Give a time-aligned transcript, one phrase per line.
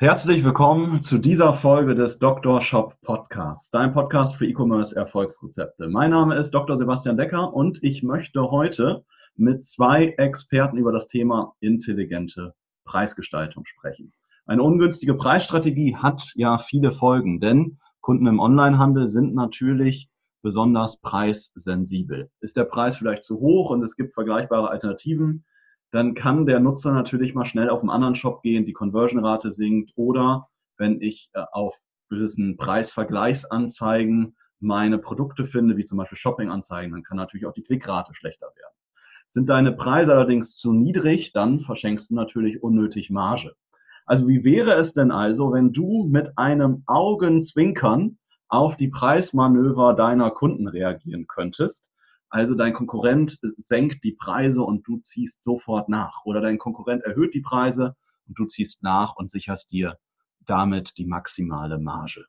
[0.00, 2.60] Herzlich willkommen zu dieser Folge des Dr.
[2.60, 5.88] Shop Podcasts, dein Podcast für E-Commerce Erfolgsrezepte.
[5.88, 6.76] Mein Name ist Dr.
[6.76, 14.12] Sebastian Decker und ich möchte heute mit zwei Experten über das Thema intelligente Preisgestaltung sprechen.
[14.46, 20.08] Eine ungünstige Preisstrategie hat ja viele Folgen, denn Kunden im Onlinehandel sind natürlich
[20.42, 22.30] besonders preissensibel.
[22.40, 25.44] Ist der Preis vielleicht zu hoch und es gibt vergleichbare Alternativen,
[25.90, 29.92] dann kann der Nutzer natürlich mal schnell auf einen anderen Shop gehen, die Conversion-Rate sinkt
[29.96, 31.76] oder wenn ich äh, auf
[32.08, 38.14] gewissen Preisvergleichsanzeigen meine Produkte finde, wie zum Beispiel Shopping-Anzeigen, dann kann natürlich auch die Klickrate
[38.14, 38.74] schlechter werden.
[39.28, 43.54] Sind deine Preise allerdings zu niedrig, dann verschenkst du natürlich unnötig Marge.
[44.06, 48.18] Also wie wäre es denn also, wenn du mit einem Augenzwinkern
[48.48, 51.92] auf die Preismanöver deiner Kunden reagieren könntest?
[52.30, 56.24] Also dein Konkurrent senkt die Preise und du ziehst sofort nach.
[56.24, 59.98] Oder dein Konkurrent erhöht die Preise und du ziehst nach und sicherst dir
[60.40, 62.24] damit die maximale Marge.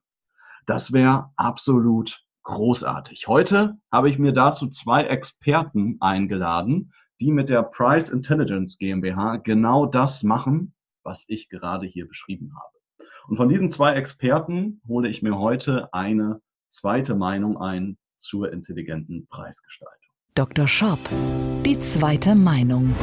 [0.65, 3.27] Das wäre absolut großartig.
[3.27, 9.85] Heute habe ich mir dazu zwei Experten eingeladen, die mit der Price Intelligence GmbH genau
[9.85, 13.07] das machen was ich gerade hier beschrieben habe.
[13.27, 19.27] Und von diesen zwei Experten hole ich mir heute eine zweite Meinung ein zur intelligenten
[19.27, 20.11] Preisgestaltung.
[20.35, 20.67] Dr.
[20.67, 20.99] Shop,
[21.65, 22.93] die zweite Meinung.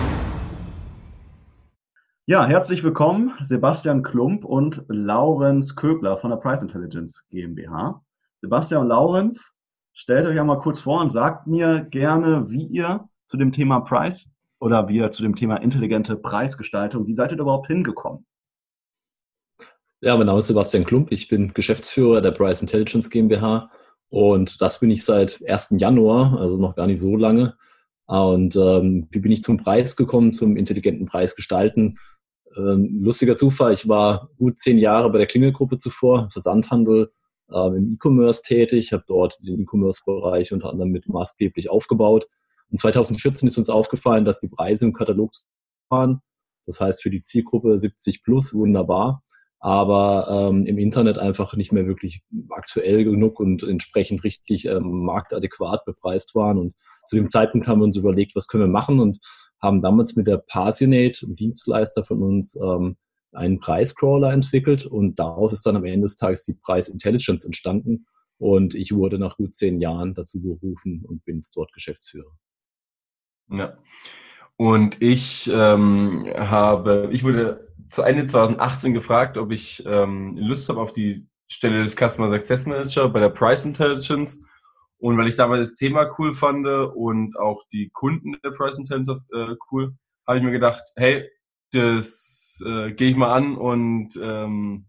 [2.26, 8.02] Ja, herzlich willkommen, Sebastian Klump und Laurenz Köbler von der Price Intelligence GmbH.
[8.40, 9.54] Sebastian und Laurenz,
[9.92, 14.30] stellt euch einmal kurz vor und sagt mir gerne, wie ihr zu dem Thema Price
[14.58, 17.06] oder wir zu dem Thema intelligente Preisgestaltung.
[17.06, 18.26] Wie seid ihr überhaupt hingekommen?
[20.00, 21.10] Ja, mein Name ist Sebastian Klump.
[21.10, 23.70] Ich bin Geschäftsführer der Price Intelligence GmbH
[24.08, 25.74] und das bin ich seit 1.
[25.78, 27.56] Januar, also noch gar nicht so lange.
[28.06, 31.98] Und ähm, wie bin ich zum Preis gekommen, zum intelligenten Preisgestalten?
[32.56, 37.10] Ähm, lustiger Zufall, ich war gut zehn Jahre bei der Klingelgruppe zuvor, Versandhandel,
[37.50, 42.28] äh, im E-Commerce tätig, habe dort den E-Commerce-Bereich unter anderem mit maßgeblich aufgebaut
[42.70, 45.30] und 2014 ist uns aufgefallen, dass die Preise im Katalog
[45.88, 46.20] waren.
[46.66, 49.22] Das heißt für die Zielgruppe 70 plus wunderbar,
[49.58, 55.84] aber ähm, im Internet einfach nicht mehr wirklich aktuell genug und entsprechend richtig ähm, marktadäquat
[55.84, 56.58] bepreist waren.
[56.58, 56.74] Und
[57.06, 59.18] zu dem Zeitpunkt haben wir uns überlegt, was können wir machen und
[59.60, 62.96] haben damals mit der Passionate, einem Dienstleister von uns, ähm,
[63.32, 68.06] einen Preiscrawler entwickelt und daraus ist dann am Ende des Tages die Preis Intelligence entstanden
[68.38, 72.36] und ich wurde nach gut zehn Jahren dazu berufen und bin jetzt dort Geschäftsführer.
[73.50, 73.78] Ja.
[74.56, 80.80] Und ich ähm, habe, ich wurde zu Ende 2018 gefragt, ob ich ähm, Lust habe
[80.80, 84.46] auf die Stelle des Customer Success Manager bei der Price Intelligence.
[84.98, 89.22] Und weil ich damals das Thema cool fand und auch die Kunden der Price Intelligence
[89.32, 89.94] äh, cool,
[90.26, 91.28] habe ich mir gedacht, hey,
[91.72, 94.86] das äh, gehe ich mal an und ähm,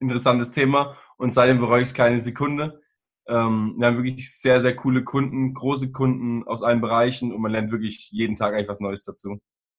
[0.00, 0.96] interessantes Thema.
[1.18, 2.80] Und seitdem bereue ich es keine Sekunde.
[3.28, 7.52] Ähm, wir haben wirklich sehr, sehr coole Kunden, große Kunden aus allen Bereichen und man
[7.52, 9.38] lernt wirklich jeden Tag eigentlich was Neues dazu.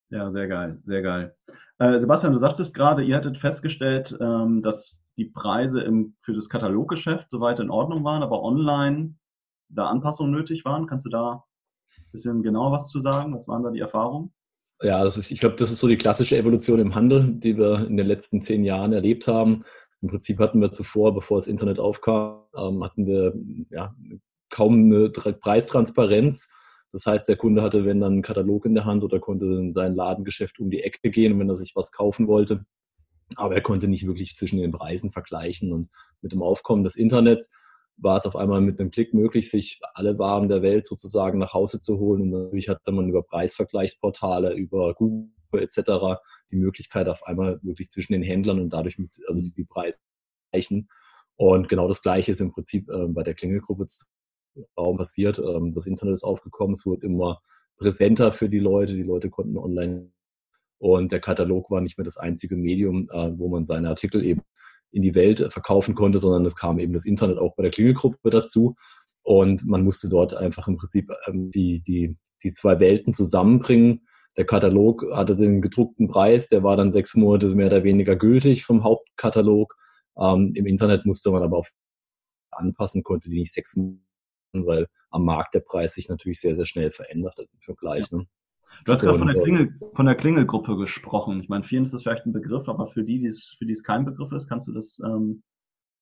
[0.10, 1.36] Ja, sehr geil, sehr geil.
[1.80, 6.50] Äh, Sebastian, du sagtest gerade, ihr hattet festgestellt, ähm, dass die Preise im, für das
[6.50, 9.16] Kataloggeschäft soweit in Ordnung waren, aber online
[9.70, 10.88] da Anpassungen nötig waren.
[10.88, 11.44] Kannst du da
[11.98, 13.36] ein bisschen genauer was zu sagen?
[13.36, 14.34] Was waren da die Erfahrungen?
[14.82, 17.88] Ja, das ist, ich glaube, das ist so die klassische Evolution im Handel, die wir
[17.88, 19.64] in den letzten zehn Jahren erlebt haben.
[20.02, 23.34] Im Prinzip hatten wir zuvor, bevor das Internet aufkam, ähm, hatten wir
[23.72, 23.96] ja,
[24.50, 26.50] kaum eine Preistransparenz.
[26.92, 29.74] Das heißt, der Kunde hatte, wenn dann einen Katalog in der Hand oder konnte in
[29.74, 32.66] sein Ladengeschäft um die Ecke gehen, wenn er sich was kaufen wollte.
[33.36, 35.74] Aber er konnte nicht wirklich zwischen den Preisen vergleichen.
[35.74, 35.90] Und
[36.22, 37.52] mit dem Aufkommen des Internets
[37.98, 41.54] war es auf einmal mit einem Klick möglich, sich alle Waren der Welt sozusagen nach
[41.54, 42.22] Hause zu holen.
[42.22, 46.20] Und natürlich hatte man über Preisvergleichsportale, über Google etc.
[46.52, 50.00] die Möglichkeit auf einmal wirklich zwischen den Händlern und dadurch mit, also die, die Preise
[50.52, 50.90] erreichen.
[51.36, 53.86] Und genau das Gleiche ist im Prinzip äh, bei der Klingelgruppe
[54.78, 55.40] Raum passiert.
[55.40, 57.42] Ähm, das Internet ist aufgekommen, es wurde immer
[57.78, 58.94] präsenter für die Leute.
[58.94, 60.12] Die Leute konnten online
[60.80, 64.42] und der Katalog war nicht mehr das einzige Medium, äh, wo man seine Artikel eben
[64.92, 68.30] in die Welt verkaufen konnte, sondern es kam eben das Internet auch bei der Klingelgruppe
[68.30, 68.76] dazu.
[69.22, 74.08] Und man musste dort einfach im Prinzip ähm, die, die, die zwei Welten zusammenbringen
[74.38, 78.66] der Katalog hatte den gedruckten Preis, der war dann sechs Monate mehr oder weniger gültig
[78.66, 79.76] vom Hauptkatalog.
[80.18, 81.72] Ähm, Im Internet musste man aber auf
[82.52, 84.00] anpassen, konnte die nicht sechs Monate,
[84.54, 88.08] weil am Markt der Preis sich natürlich sehr, sehr schnell verändert hat im Vergleich.
[88.12, 88.20] Ja.
[88.20, 88.28] Ne?
[88.86, 91.42] Du hast gerade von, der Klingel, von der Klingelgruppe gesprochen.
[91.42, 93.84] Ich meine, vielen ist das vielleicht ein Begriff, aber für die, die's, für die es
[93.84, 95.42] kein Begriff ist, kannst du das, ähm,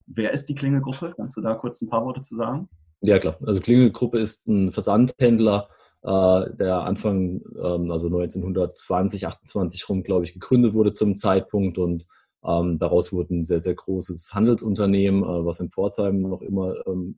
[0.07, 1.13] wer ist die Klingelgruppe?
[1.15, 2.67] Kannst du da kurz ein paar Worte zu sagen?
[3.01, 3.37] Ja, klar.
[3.45, 5.69] Also Klingelgruppe ist ein Versandhändler,
[6.05, 12.07] äh, der Anfang, ähm, also 1920, 28 rum, glaube ich, gegründet wurde zum Zeitpunkt und
[12.45, 17.17] ähm, daraus wurde ein sehr, sehr großes Handelsunternehmen, äh, was in Pforzheim noch immer ähm,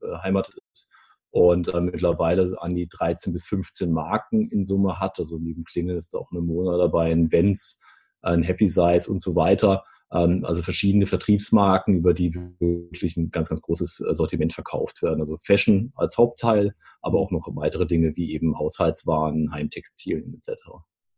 [0.00, 0.92] beheimatet ist
[1.30, 5.18] und äh, mittlerweile an die 13 bis 15 Marken in Summe hat.
[5.18, 7.82] Also neben Klingel ist da auch eine Mona dabei, ein Vents,
[8.20, 9.82] ein Happy Size und so weiter.
[10.12, 15.20] Ähm, also verschiedene Vertriebsmarken, über die wirklich ein ganz, ganz großes Sortiment verkauft werden.
[15.20, 20.62] Also Fashion als Hauptteil, aber auch noch weitere Dinge wie eben Haushaltswaren, Heimtextilien etc.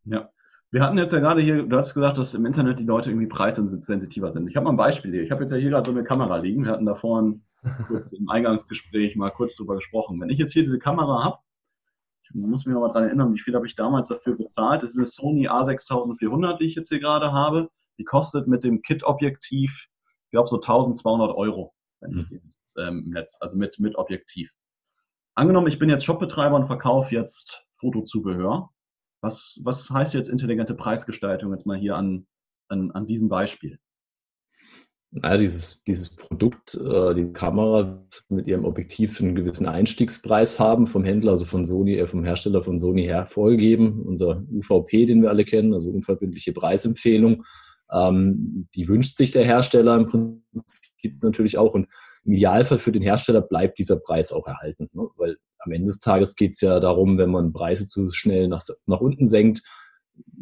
[0.05, 0.31] Ja.
[0.73, 3.29] Wir hatten jetzt ja gerade hier, du hast gesagt, dass im Internet die Leute irgendwie
[3.29, 4.49] preissensitiver sind.
[4.49, 5.23] Ich habe mal ein Beispiel hier.
[5.23, 6.65] Ich habe jetzt ja hier gerade so eine Kamera liegen.
[6.65, 7.45] Wir hatten da vorhin
[7.87, 10.21] kurz im Eingangsgespräch mal kurz drüber gesprochen.
[10.21, 11.39] Wenn ich jetzt hier diese Kamera habe,
[12.25, 14.83] ich muss mich mal dran erinnern, wie viel habe ich damals dafür bezahlt?
[14.83, 17.71] Das ist eine Sony A6400, die ich jetzt hier gerade habe.
[17.99, 19.87] Die kostet mit dem Kit-Objektiv,
[20.25, 22.41] ich glaube, so 1200 Euro, wenn ich mhm.
[22.59, 24.51] jetzt, ähm, im Netz, also mit, mit Objektiv.
[25.35, 28.71] Angenommen, ich bin jetzt Shopbetreiber und verkaufe jetzt Fotozubehör.
[29.21, 32.27] Was, was heißt jetzt intelligente Preisgestaltung jetzt mal hier an,
[32.69, 33.79] an, an diesem Beispiel?
[35.11, 41.05] Naja, dieses, dieses Produkt, äh, die Kamera mit ihrem Objektiv einen gewissen Einstiegspreis haben vom
[41.05, 44.03] Händler, also von Sony, äh, vom Hersteller von Sony her vorgegeben.
[44.03, 47.45] Unser UVP, den wir alle kennen, also unverbindliche Preisempfehlung.
[47.93, 51.75] Ähm, die wünscht sich der Hersteller im Prinzip natürlich auch.
[51.75, 51.89] Und
[52.25, 54.89] im Idealfall für den Hersteller bleibt dieser Preis auch erhalten.
[54.93, 55.09] Ne?
[55.17, 58.63] Weil am Ende des Tages geht es ja darum, wenn man Preise zu schnell nach,
[58.87, 59.63] nach unten senkt,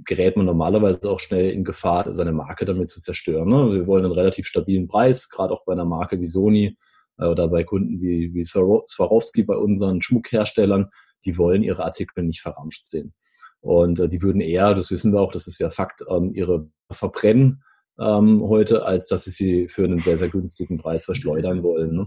[0.04, 3.48] gerät man normalerweise auch schnell in Gefahr, seine Marke damit zu zerstören.
[3.48, 3.72] Ne?
[3.72, 6.76] Wir wollen einen relativ stabilen Preis, gerade auch bei einer Marke wie Sony
[7.18, 10.90] äh, oder bei Kunden wie, wie Swarovski, bei unseren Schmuckherstellern,
[11.24, 13.14] die wollen ihre Artikel nicht verramscht sehen.
[13.60, 16.68] Und äh, die würden eher, das wissen wir auch, das ist ja Fakt, ähm, ihre
[16.90, 17.62] verbrennen
[17.98, 21.96] ähm, heute, als dass sie sie für einen sehr, sehr günstigen Preis verschleudern wollen.
[21.96, 22.06] Ne?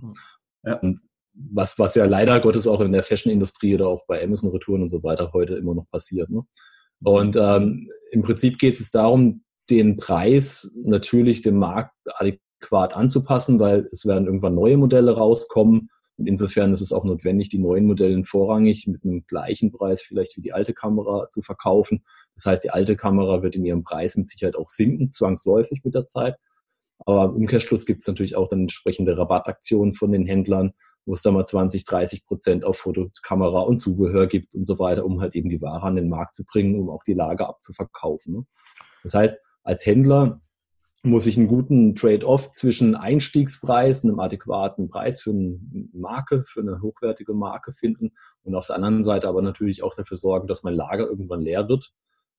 [0.64, 0.82] Ja.
[1.34, 5.04] was, was ja leider Gottes auch in der Fashion-Industrie oder auch bei Amazon-Retouren und so
[5.04, 6.30] weiter heute immer noch passiert.
[6.30, 6.44] Ne?
[7.04, 13.86] Und ähm, im Prinzip geht es darum, den Preis natürlich dem Markt adäquat anzupassen, weil
[13.92, 18.24] es werden irgendwann neue Modelle rauskommen und insofern ist es auch notwendig, die neuen Modelle
[18.24, 22.04] vorrangig mit einem gleichen Preis vielleicht wie die alte Kamera zu verkaufen.
[22.36, 25.94] Das heißt, die alte Kamera wird in ihrem Preis mit Sicherheit auch sinken, zwangsläufig mit
[25.94, 26.36] der Zeit.
[27.06, 30.74] Aber im Umkehrschluss gibt es natürlich auch dann entsprechende Rabattaktionen von den Händlern,
[31.06, 35.06] wo es da mal 20, 30 Prozent auf Fotokamera und Zubehör gibt und so weiter,
[35.06, 38.48] um halt eben die Ware an den Markt zu bringen, um auch die Lager abzuverkaufen.
[39.04, 40.42] Das heißt, als Händler
[41.04, 45.60] muss ich einen guten Trade-off zwischen Einstiegspreis, einem adäquaten Preis für eine
[45.94, 48.12] Marke, für eine hochwertige Marke finden
[48.44, 51.70] und auf der anderen Seite aber natürlich auch dafür sorgen, dass mein Lager irgendwann leer
[51.70, 51.94] wird,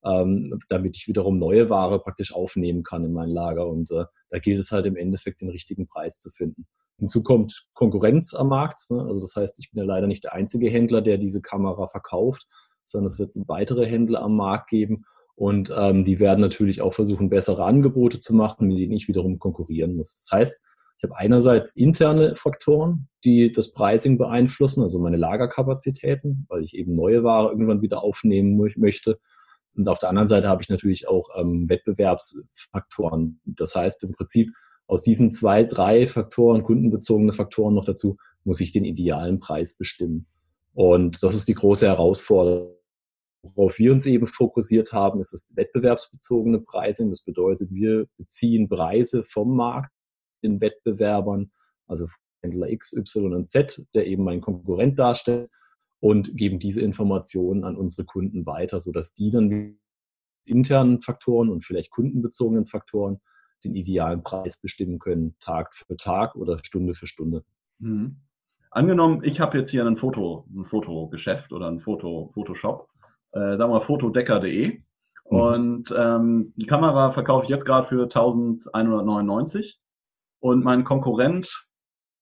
[0.05, 3.69] ähm, damit ich wiederum neue Ware praktisch aufnehmen kann in mein Lager.
[3.69, 6.67] Und äh, da gilt es halt im Endeffekt, den richtigen Preis zu finden.
[6.99, 8.91] Hinzu kommt Konkurrenz am Markt.
[8.91, 9.01] Ne?
[9.01, 12.47] Also das heißt, ich bin ja leider nicht der einzige Händler, der diese Kamera verkauft,
[12.85, 15.05] sondern es wird weitere Händler am Markt geben.
[15.39, 19.39] Und ähm, die werden natürlich auch versuchen, bessere Angebote zu machen, mit denen ich wiederum
[19.39, 20.19] konkurrieren muss.
[20.19, 20.63] Das heißt,
[20.97, 26.97] ich habe einerseits interne Faktoren, die das Pricing beeinflussen, also meine Lagerkapazitäten, weil ich eben
[26.97, 29.21] neue Ware irgendwann wieder aufnehmen möchte.
[29.77, 33.41] Und auf der anderen Seite habe ich natürlich auch ähm, Wettbewerbsfaktoren.
[33.45, 34.51] Das heißt im Prinzip
[34.89, 40.27] aus diesen zwei, drei Faktoren, kundenbezogene Faktoren noch dazu, muss ich den idealen Preis bestimmen.
[40.75, 42.78] Und das ist die große Herausforderung
[43.55, 47.09] Worauf wir uns eben fokussiert haben, ist das wettbewerbsbezogene Pricing.
[47.11, 49.93] Das bedeutet, wir beziehen Preise vom Markt
[50.43, 51.51] den Wettbewerbern,
[51.87, 52.07] also
[52.43, 55.51] Händler X, Y und Z, der eben mein Konkurrent darstellt,
[56.01, 59.79] und geben diese Informationen an unsere Kunden weiter, sodass die dann mit
[60.45, 63.21] internen Faktoren und vielleicht kundenbezogenen Faktoren
[63.65, 67.45] den idealen Preis bestimmen können, Tag für Tag oder Stunde für Stunde.
[67.81, 68.21] Mhm.
[68.71, 72.89] Angenommen, ich habe jetzt hier ein Foto, ein Fotogeschäft oder ein Foto, Photoshop
[73.33, 74.79] äh, sagen wir fotodecker.de.
[75.31, 75.39] Mhm.
[75.39, 79.81] Und ähm, die Kamera verkaufe ich jetzt gerade für 1199.
[80.41, 81.69] Und mein Konkurrent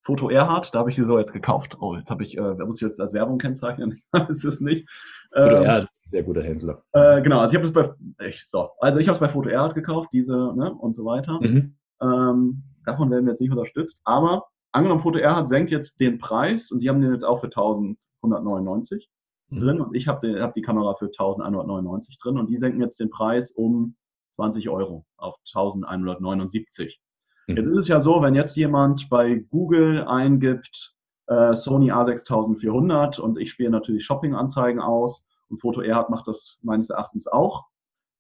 [0.03, 1.77] Foto Erhard, da habe ich die so jetzt gekauft.
[1.81, 4.01] Oh, jetzt habe ich, äh, muss ich jetzt als Werbung kennzeichnen?
[4.29, 4.89] ist es nicht.
[5.33, 6.85] Foto ähm, Erhard ist ein sehr guter Händler.
[6.93, 9.49] Äh, genau, also ich habe es bei, ich, so, also ich habe es bei Foto
[9.49, 11.41] Erhard gekauft, diese, ne, und so weiter.
[11.43, 11.77] Mhm.
[12.01, 14.01] Ähm, davon werden wir jetzt nicht unterstützt.
[14.05, 17.47] Aber angenommen, Foto Erhard senkt jetzt den Preis und die haben den jetzt auch für
[17.47, 19.11] 1199
[19.51, 23.11] drin und ich habe hab die Kamera für 1199 drin und die senken jetzt den
[23.11, 23.97] Preis um
[24.31, 27.01] 20 Euro auf 1179.
[27.47, 27.57] Mhm.
[27.57, 30.95] Jetzt ist es ja so, wenn jetzt jemand bei Google eingibt
[31.29, 36.91] äh, Sony A6400 und ich spiele natürlich Shopping-Anzeigen aus und Foto Erhard macht das meines
[36.91, 37.67] Erachtens auch,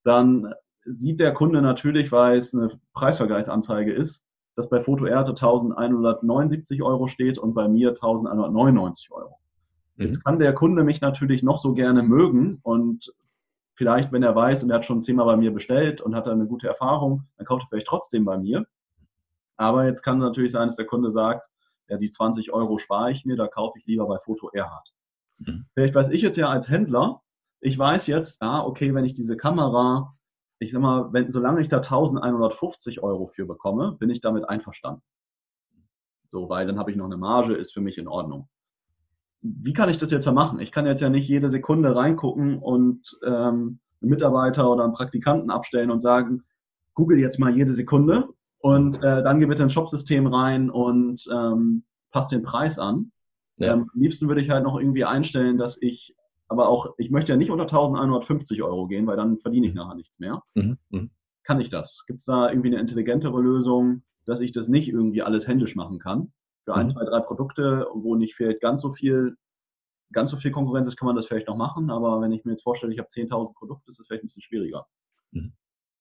[0.04, 0.54] dann
[0.84, 7.08] sieht der Kunde natürlich, weil es eine Preisvergleichsanzeige ist, dass bei Foto Erhard 1179 Euro
[7.08, 9.38] steht und bei mir 1199 Euro.
[9.96, 10.06] Mhm.
[10.06, 13.12] Jetzt kann der Kunde mich natürlich noch so gerne mögen und
[13.74, 16.46] vielleicht, wenn er weiß und er hat schon zehnmal bei mir bestellt und hat eine
[16.46, 18.66] gute Erfahrung, dann kauft er vielleicht trotzdem bei mir.
[19.56, 21.48] Aber jetzt kann es natürlich sein, dass der Kunde sagt,
[21.88, 24.92] ja, die 20 Euro spare ich mir, da kaufe ich lieber bei Foto Erhard.
[25.38, 25.66] Mhm.
[25.74, 27.22] Vielleicht weiß ich jetzt ja als Händler,
[27.60, 30.14] ich weiß jetzt, ah, okay, wenn ich diese Kamera,
[30.58, 35.02] ich sag mal, wenn, solange ich da 1150 Euro für bekomme, bin ich damit einverstanden.
[36.30, 38.48] So, weil dann habe ich noch eine Marge, ist für mich in Ordnung.
[39.62, 40.60] Wie kann ich das jetzt ja machen?
[40.60, 45.50] Ich kann jetzt ja nicht jede Sekunde reingucken und ähm, einen Mitarbeiter oder einen Praktikanten
[45.50, 46.42] abstellen und sagen,
[46.94, 51.84] google jetzt mal jede Sekunde und äh, dann geh bitte ins Shopsystem rein und ähm,
[52.10, 53.12] passt den Preis an.
[53.58, 53.74] Ja.
[53.74, 56.14] Ähm, am liebsten würde ich halt noch irgendwie einstellen, dass ich,
[56.48, 59.94] aber auch, ich möchte ja nicht unter 1150 Euro gehen, weil dann verdiene ich nachher
[59.94, 60.42] nichts mehr.
[60.54, 60.78] Mhm.
[60.90, 61.10] Mhm.
[61.44, 62.04] Kann ich das?
[62.06, 65.98] Gibt es da irgendwie eine intelligentere Lösung, dass ich das nicht irgendwie alles händisch machen
[65.98, 66.32] kann?
[66.66, 66.80] Für mhm.
[66.80, 69.36] ein, zwei, drei Produkte, wo nicht vielleicht ganz so viel,
[70.12, 72.52] ganz so viel Konkurrenz ist, kann man das vielleicht noch machen, aber wenn ich mir
[72.52, 74.86] jetzt vorstelle, ich habe 10.000 Produkte, ist das vielleicht ein bisschen schwieriger.
[75.30, 75.52] Mhm.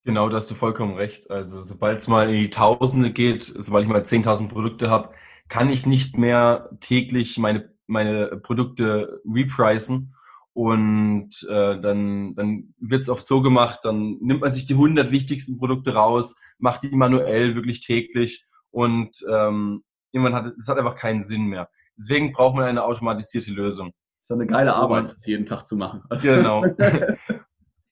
[0.03, 1.31] Genau, da hast du vollkommen recht.
[1.31, 5.13] Also sobald es mal in die Tausende geht, sobald ich mal 10.000 Produkte habe,
[5.49, 10.13] kann ich nicht mehr täglich meine, meine Produkte repricen.
[10.53, 15.11] Und äh, dann, dann wird es oft so gemacht, dann nimmt man sich die 100
[15.11, 19.83] wichtigsten Produkte raus, macht die manuell wirklich täglich und ähm,
[20.15, 21.69] irgendwann hat es hat einfach keinen Sinn mehr.
[21.97, 23.91] Deswegen braucht man eine automatisierte Lösung.
[24.21, 26.01] Das ist eine geile Arbeit, das jeden Tag zu machen.
[26.21, 26.63] Genau.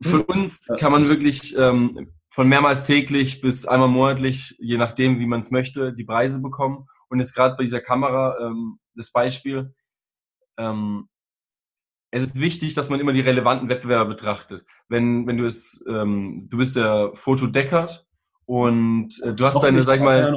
[0.01, 5.27] Von uns kann man wirklich ähm, von mehrmals täglich bis einmal monatlich, je nachdem, wie
[5.27, 6.87] man es möchte, die Preise bekommen.
[7.07, 9.73] Und jetzt gerade bei dieser Kamera ähm, das Beispiel.
[10.57, 11.07] Ähm,
[12.11, 14.65] es ist wichtig, dass man immer die relevanten Wettbewerber betrachtet.
[14.87, 18.05] Wenn, wenn du es, ähm, du bist der Foto Deckard
[18.45, 20.31] und äh, du hast Noch deine, nicht, sag ich mal,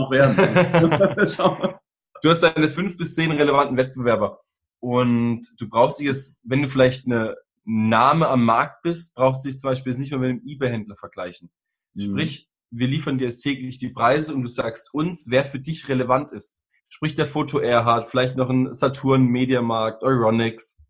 [2.22, 4.40] du hast deine fünf bis zehn relevanten Wettbewerber.
[4.80, 9.48] Und du brauchst dich jetzt, wenn du vielleicht eine Name am Markt bist, brauchst du
[9.48, 11.50] dich zum Beispiel nicht mehr mit einem eBay-Händler vergleichen.
[11.94, 12.00] Mhm.
[12.00, 15.88] Sprich, wir liefern dir jetzt täglich die Preise und du sagst uns, wer für dich
[15.88, 16.62] relevant ist.
[16.88, 20.80] Sprich der Foto Erhard, vielleicht noch ein Saturn, Mediamarkt, Euronics.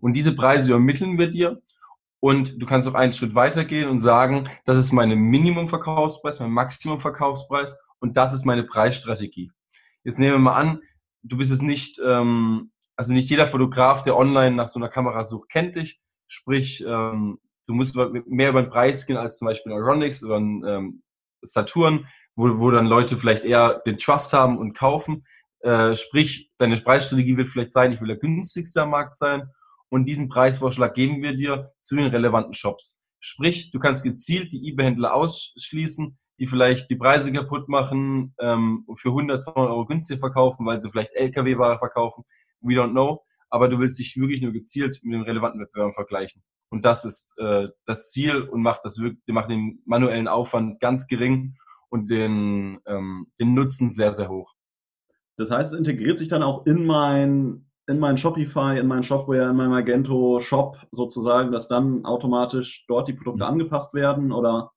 [0.00, 1.60] Und diese Preise übermitteln wir dir
[2.20, 7.78] und du kannst auch einen Schritt weitergehen und sagen, das ist mein Minimum-Verkaufspreis, mein Maximum-Verkaufspreis
[8.00, 9.50] und das ist meine Preisstrategie.
[10.04, 10.80] Jetzt nehmen wir mal an,
[11.22, 15.24] du bist es nicht ähm, also nicht jeder Fotograf, der online nach so einer Kamera
[15.24, 16.00] sucht, kennt dich.
[16.26, 20.36] Sprich, ähm, du musst mehr über den Preis gehen als zum Beispiel ein Euronics oder
[20.36, 21.02] ein ähm,
[21.40, 25.24] Saturn, wo, wo dann Leute vielleicht eher den Trust haben und kaufen.
[25.60, 29.48] Äh, sprich, deine Preisstrategie wird vielleicht sein, ich will der günstigste am Markt sein
[29.90, 33.00] und diesen Preisvorschlag geben wir dir zu den relevanten Shops.
[33.20, 39.08] Sprich, du kannst gezielt die eBay-Händler ausschließen, die vielleicht die Preise kaputt machen, ähm, für
[39.08, 42.24] 100, 200 Euro günstiger verkaufen, weil sie vielleicht LKW-Ware verkaufen
[42.60, 46.42] we don't know, aber du willst dich wirklich nur gezielt mit den relevanten Wettbewerbern vergleichen.
[46.70, 51.06] Und das ist äh, das Ziel und macht das wirklich, macht den manuellen Aufwand ganz
[51.06, 51.56] gering
[51.88, 54.54] und den, ähm, den Nutzen sehr, sehr hoch.
[55.36, 59.50] Das heißt, es integriert sich dann auch in mein, in mein Shopify, in mein Shopware,
[59.50, 63.50] in mein Magento Shop sozusagen, dass dann automatisch dort die Produkte mhm.
[63.50, 64.70] angepasst werden oder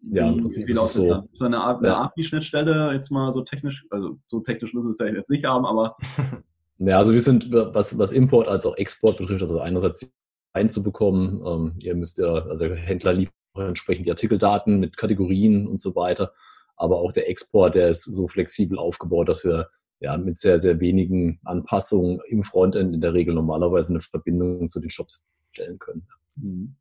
[0.00, 1.24] ja, im Prinzip ist es so.
[1.32, 2.02] So eine Art ja.
[2.02, 5.66] API-Schnittstelle, jetzt mal so technisch, also so technisch müssen wir es ja jetzt nicht haben,
[5.66, 5.96] aber
[6.78, 10.12] Ja, also wir sind, was, was Import als auch Export betrifft, also einerseits
[10.52, 11.42] einzubekommen.
[11.44, 15.96] Ähm, ihr müsst ja, also der Händler liefert entsprechend die Artikeldaten mit Kategorien und so
[15.96, 16.32] weiter.
[16.76, 19.68] Aber auch der Export, der ist so flexibel aufgebaut, dass wir
[20.00, 24.80] ja mit sehr, sehr wenigen Anpassungen im Frontend in der Regel normalerweise eine Verbindung zu
[24.80, 26.06] den Shops stellen können.
[26.36, 26.76] Mhm.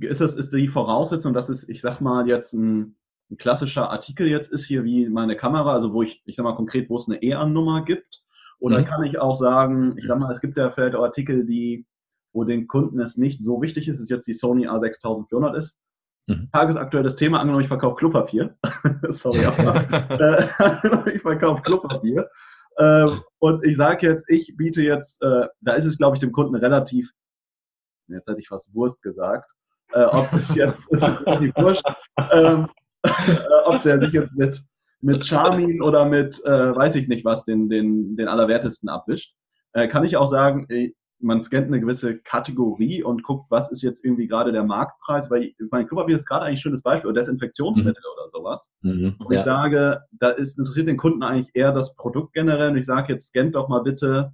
[0.00, 2.96] Ist das, ist die Voraussetzung, dass es, ich sag mal, jetzt ein,
[3.30, 6.56] ein klassischer Artikel jetzt ist hier wie meine Kamera, also wo ich, ich sag mal
[6.56, 8.24] konkret, wo es eine EAN-Nummer gibt,
[8.58, 8.84] oder mhm.
[8.84, 11.86] kann ich auch sagen, ich sag mal, es gibt ja vielleicht auch Artikel, die,
[12.32, 15.78] wo den Kunden es nicht so wichtig ist, dass jetzt die Sony A6400 ist.
[16.26, 16.48] Mhm.
[16.52, 18.56] Tagesaktuelles Thema, angenommen, ich verkaufe Klopapier.
[19.08, 19.76] Sorry, aber
[20.10, 22.28] äh, ich verkaufe Klopapier.
[22.76, 23.06] Äh,
[23.38, 26.54] und ich sage jetzt, ich biete jetzt, äh, da ist es, glaube ich, dem Kunden
[26.56, 27.10] relativ,
[28.08, 29.52] jetzt hätte ich fast Wurst gesagt,
[29.92, 31.84] äh, ob es jetzt, ist es relativ wurscht,
[32.32, 32.68] ähm,
[33.02, 33.10] äh,
[33.66, 34.60] ob der sich jetzt mit
[35.04, 39.34] mit Charmin oder mit, äh, weiß ich nicht was, den, den, den Allerwertesten abwischt,
[39.74, 40.66] äh, kann ich auch sagen,
[41.24, 45.44] man scannt eine gewisse Kategorie und guckt, was ist jetzt irgendwie gerade der Marktpreis, weil
[45.44, 48.20] ich, mein Klopapier ist gerade eigentlich ein schönes Beispiel, oder Desinfektionsmittel mhm.
[48.20, 48.72] oder sowas.
[48.82, 49.16] Mhm.
[49.18, 49.38] Und ja.
[49.38, 53.12] ich sage, da ist, interessiert den Kunden eigentlich eher das Produkt generell und ich sage
[53.12, 54.32] jetzt, scannt doch mal bitte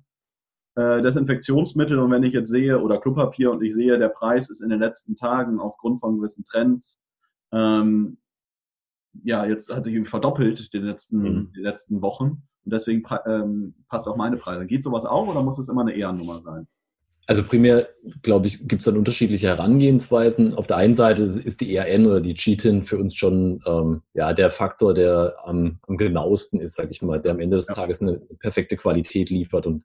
[0.74, 4.60] äh, Desinfektionsmittel und wenn ich jetzt sehe, oder Klopapier und ich sehe, der Preis ist
[4.60, 7.02] in den letzten Tagen aufgrund von gewissen Trends
[7.52, 8.18] ähm,
[9.24, 11.52] ja, jetzt hat sich irgendwie verdoppelt die letzten, mhm.
[11.54, 12.42] die letzten Wochen.
[12.64, 14.66] Und deswegen ähm, passt auch meine Preise.
[14.66, 16.68] Geht sowas auch oder muss es immer eine Ehrennummer sein?
[17.30, 17.88] Also primär,
[18.22, 20.52] glaube ich, gibt es dann unterschiedliche Herangehensweisen.
[20.54, 24.32] Auf der einen Seite ist die ERN oder die GTIN für uns schon ähm, ja,
[24.32, 27.74] der Faktor, der am, am genauesten ist, sage ich mal, der am Ende des ja.
[27.74, 29.84] Tages eine perfekte Qualität liefert und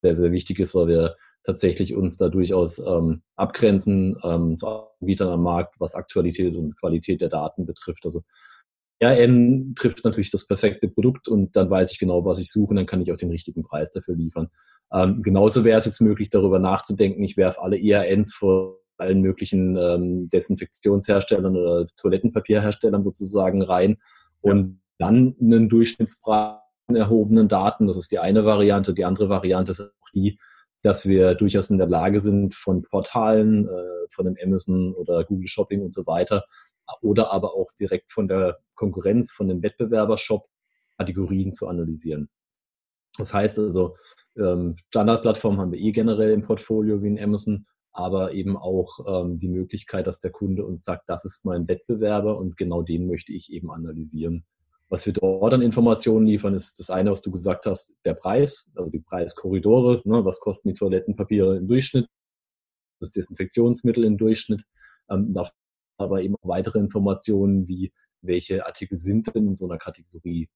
[0.00, 5.28] sehr, sehr wichtig ist, weil wir tatsächlich uns da durchaus ähm, abgrenzen ähm, zu Anbietern
[5.28, 8.06] am Markt, was Aktualität und Qualität der Daten betrifft.
[8.06, 8.22] Also
[9.02, 12.76] RN trifft natürlich das perfekte Produkt und dann weiß ich genau, was ich suche und
[12.76, 14.48] dann kann ich auch den richtigen Preis dafür liefern.
[14.94, 19.76] Ähm, genauso wäre es jetzt möglich, darüber nachzudenken, ich werfe alle ERNs vor allen möglichen
[19.76, 23.98] ähm, Desinfektionsherstellern oder Toilettenpapierherstellern sozusagen rein
[24.40, 26.60] und dann einen Durchschnittspreis
[26.92, 27.86] erhobenen Daten.
[27.86, 28.94] Das ist die eine Variante.
[28.94, 30.38] Die andere Variante ist auch die,
[30.82, 35.48] dass wir durchaus in der Lage sind, von Portalen, äh, von dem Amazon oder Google
[35.48, 36.44] Shopping und so weiter,
[37.00, 40.46] oder aber auch direkt von der Konkurrenz, von dem Wettbewerbershop
[40.98, 42.28] Kategorien zu analysieren.
[43.16, 43.96] Das heißt also,
[44.36, 49.38] ähm, Standardplattformen haben wir eh generell im Portfolio wie in Amazon, aber eben auch ähm,
[49.38, 53.32] die Möglichkeit, dass der Kunde uns sagt, das ist mein Wettbewerber und genau den möchte
[53.32, 54.44] ich eben analysieren.
[54.88, 58.72] Was wir dort an Informationen liefern, ist das eine, was du gesagt hast, der Preis,
[58.74, 62.06] also die Preiskorridore, ne, was kosten die Toilettenpapiere im Durchschnitt,
[63.00, 64.64] das Desinfektionsmittel im Durchschnitt,
[65.10, 65.36] ähm,
[65.96, 70.48] aber eben weitere Informationen wie, welche Artikel sind denn in so einer Kategorie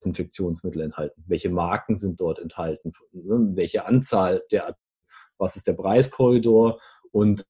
[0.00, 4.76] Desinfektionsmittel enthalten, welche Marken sind dort enthalten, ne, welche Anzahl der,
[5.38, 6.80] was ist der Preiskorridor
[7.12, 7.46] und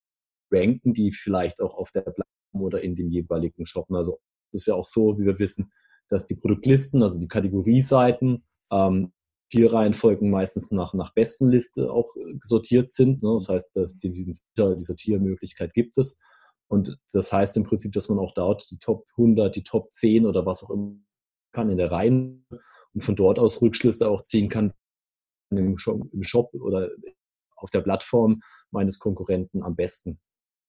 [0.51, 3.97] ranken die vielleicht auch auf der Plattform oder in den jeweiligen Shoppen.
[3.97, 4.21] Also
[4.53, 5.73] es ist ja auch so, wie wir wissen,
[6.09, 9.13] dass die Produktlisten, also die Kategorieseiten, ähm,
[9.49, 13.23] vier Reihenfolgen meistens nach, nach Bestenliste auch äh, sortiert sind.
[13.23, 13.35] Ne?
[13.35, 16.19] Das heißt, diesen, die Sortiermöglichkeit gibt es.
[16.69, 20.27] Und das heißt im Prinzip, dass man auch dort die Top 100, die Top 10
[20.27, 20.97] oder was auch immer
[21.57, 24.75] kann in der Reihe und von dort aus Rückschlüsse auch ziehen kann
[25.51, 26.91] im Shop oder
[27.57, 28.41] auf der Plattform
[28.71, 30.21] meines Konkurrenten am besten.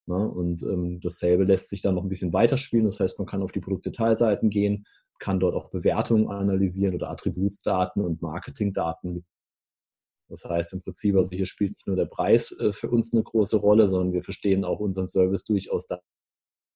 [0.07, 0.15] Ne?
[0.15, 2.85] Und ähm, dasselbe lässt sich dann noch ein bisschen weiterspielen.
[2.85, 4.85] Das heißt, man kann auf die Produktdetailseiten gehen,
[5.19, 9.25] kann dort auch Bewertungen analysieren oder Attributsdaten und Marketingdaten.
[10.29, 13.23] Das heißt im Prinzip, also hier spielt nicht nur der Preis äh, für uns eine
[13.23, 15.99] große Rolle, sondern wir verstehen auch unseren Service durchaus, dass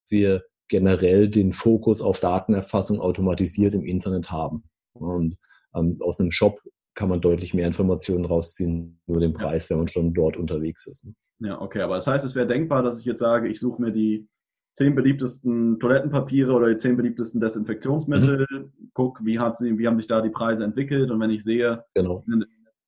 [0.10, 4.64] wir generell den Fokus auf Datenerfassung automatisiert im Internet haben.
[4.94, 5.38] Und
[5.76, 6.62] ähm, aus einem Shop
[6.96, 11.12] kann man deutlich mehr Informationen rausziehen, nur den Preis, wenn man schon dort unterwegs ist.
[11.40, 13.92] Ja, okay, aber das heißt, es wäre denkbar, dass ich jetzt sage, ich suche mir
[13.92, 14.30] die
[14.74, 18.92] zehn beliebtesten Toilettenpapiere oder die zehn beliebtesten Desinfektionsmittel, mhm.
[18.94, 21.84] guck, wie, hat sie, wie haben sich da die Preise entwickelt und wenn ich sehe,
[21.94, 22.24] genau.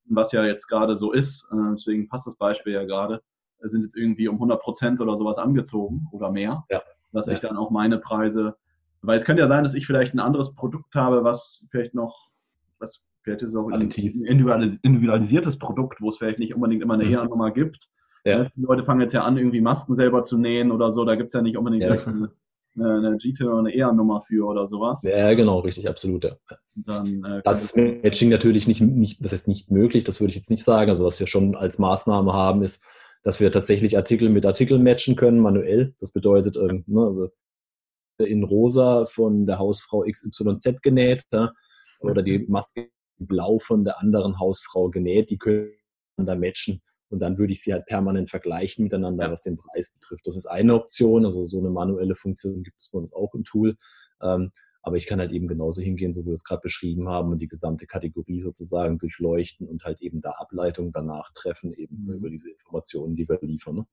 [0.06, 3.22] was ja jetzt gerade so ist, äh, deswegen passt das Beispiel ja gerade,
[3.60, 6.82] sind jetzt irgendwie um 100 Prozent oder sowas angezogen oder mehr, ja.
[7.14, 7.34] Dass ja.
[7.34, 8.56] ich dann auch meine Preise,
[9.02, 12.32] weil es könnte ja sein, dass ich vielleicht ein anderes Produkt habe, was vielleicht noch,
[12.80, 17.06] was vielleicht ist es auch ein individualisiertes Produkt, wo es vielleicht nicht unbedingt immer eine
[17.06, 17.14] mhm.
[17.14, 17.90] E-Nummer gibt,
[18.26, 18.40] ja.
[18.40, 21.04] Ne, viele Leute fangen jetzt ja an, irgendwie Masken selber zu nähen oder so.
[21.06, 21.92] Da gibt es ja nicht unbedingt ja.
[21.92, 22.30] eine,
[22.76, 25.04] eine GT oder eine ER-Nummer für oder sowas.
[25.04, 26.24] Ja, genau, richtig, absolut.
[26.24, 26.38] Ja.
[26.76, 30.36] Dann, äh, das ist Matching natürlich nicht, nicht, das ist nicht möglich, das würde ich
[30.36, 30.90] jetzt nicht sagen.
[30.90, 32.82] Also was wir schon als Maßnahme haben, ist,
[33.24, 35.96] dass wir tatsächlich Artikel mit Artikel matchen können, manuell.
[36.00, 37.30] Das bedeutet, ähm, ne, also
[38.20, 41.52] in rosa von der Hausfrau XYZ genäht ja,
[42.00, 42.52] oder die mhm.
[42.52, 45.72] Maske blau von der anderen Hausfrau genäht, die können
[46.18, 46.82] da matchen.
[47.10, 49.32] Und dann würde ich sie halt permanent vergleichen miteinander, ja.
[49.32, 50.26] was den Preis betrifft.
[50.26, 51.26] Das ist eine Option.
[51.26, 53.76] Also so eine manuelle Funktion gibt es bei uns auch im Tool.
[54.22, 54.52] Ähm,
[54.84, 57.40] aber ich kann halt eben genauso hingehen, so wie wir es gerade beschrieben haben, und
[57.40, 62.14] die gesamte Kategorie sozusagen durchleuchten und halt eben da Ableitungen danach treffen, eben mhm.
[62.16, 63.76] über diese Informationen, die wir liefern.
[63.76, 63.86] Ne?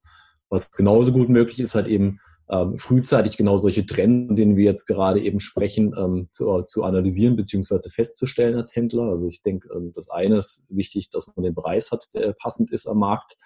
[0.49, 2.19] Was genauso gut möglich ist, halt eben
[2.51, 6.83] ähm, frühzeitig genau solche Trends, von denen wir jetzt gerade eben sprechen, ähm, zu, zu,
[6.83, 7.89] analysieren bzw.
[7.89, 9.05] festzustellen als Händler.
[9.05, 12.73] Also ich denke, ähm, das eine ist wichtig, dass man den Preis hat, der passend
[12.73, 13.37] ist am Markt.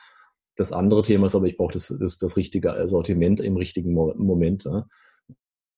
[0.57, 4.64] Das andere Thema ist aber, ich brauche das, das, das richtige Sortiment im richtigen Moment.
[4.64, 4.87] Ja.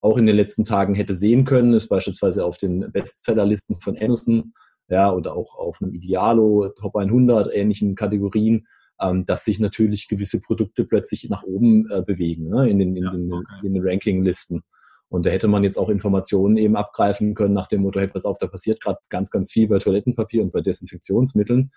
[0.00, 4.52] Auch in den letzten Tagen hätte sehen können, ist beispielsweise auf den Bestsellerlisten von Amazon
[4.88, 8.66] ja, oder auch auf einem Idealo, Top 100, ähnlichen Kategorien,
[9.00, 13.04] ähm, dass sich natürlich gewisse Produkte plötzlich nach oben äh, bewegen ne, in den, in,
[13.04, 13.68] ja, den, okay.
[13.68, 14.62] den Rankinglisten.
[15.08, 18.24] Und da hätte man jetzt auch Informationen eben abgreifen können nach dem Motto, hey, pass
[18.24, 21.70] auf, da passiert gerade ganz, ganz viel bei Toilettenpapier und bei Desinfektionsmitteln.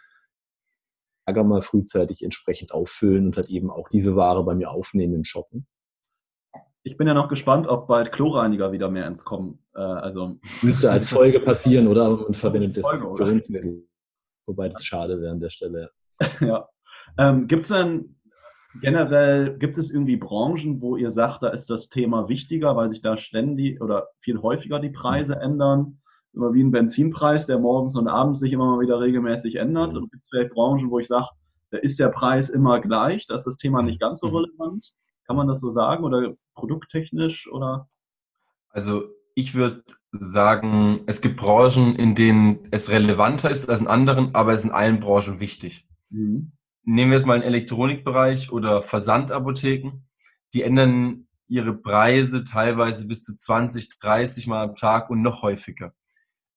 [1.27, 5.23] Lager mal frühzeitig entsprechend auffüllen und halt eben auch diese Ware bei mir aufnehmen im
[5.23, 5.67] Shoppen.
[6.83, 9.59] Ich bin ja noch gespannt, ob bald Chlorreiniger wieder mehr ins Kommen.
[9.75, 12.09] Äh, also Müsste als Folge passieren, oder?
[12.09, 13.85] Man verwendet Desinfektionsmittel.
[14.45, 15.91] Wobei das schade wäre an der Stelle.
[16.39, 16.67] ja.
[17.17, 18.15] Ähm, gibt es denn
[18.81, 23.01] generell, gibt es irgendwie Branchen, wo ihr sagt, da ist das Thema wichtiger, weil sich
[23.01, 25.41] da ständig oder viel häufiger die Preise mhm.
[25.41, 26.01] ändern?
[26.33, 29.93] Immer wie ein Benzinpreis, der morgens und abends sich immer mal wieder regelmäßig ändert.
[29.93, 30.03] Mhm.
[30.03, 31.27] Und gibt es vielleicht Branchen, wo ich sage,
[31.71, 34.33] da ist der Preis immer gleich, da ist das Thema nicht ganz so mhm.
[35.29, 37.87] Kann man das so sagen oder produkttechnisch oder?
[38.71, 39.03] Also
[39.35, 44.53] ich würde sagen, es gibt Branchen, in denen es relevanter ist als in anderen, aber
[44.53, 45.87] es ist in allen Branchen wichtig.
[46.09, 46.53] Mhm.
[46.83, 50.03] Nehmen wir jetzt mal den Elektronikbereich oder Versandapotheken.
[50.55, 55.93] Die ändern ihre Preise teilweise bis zu 20, 30 Mal am Tag und noch häufiger.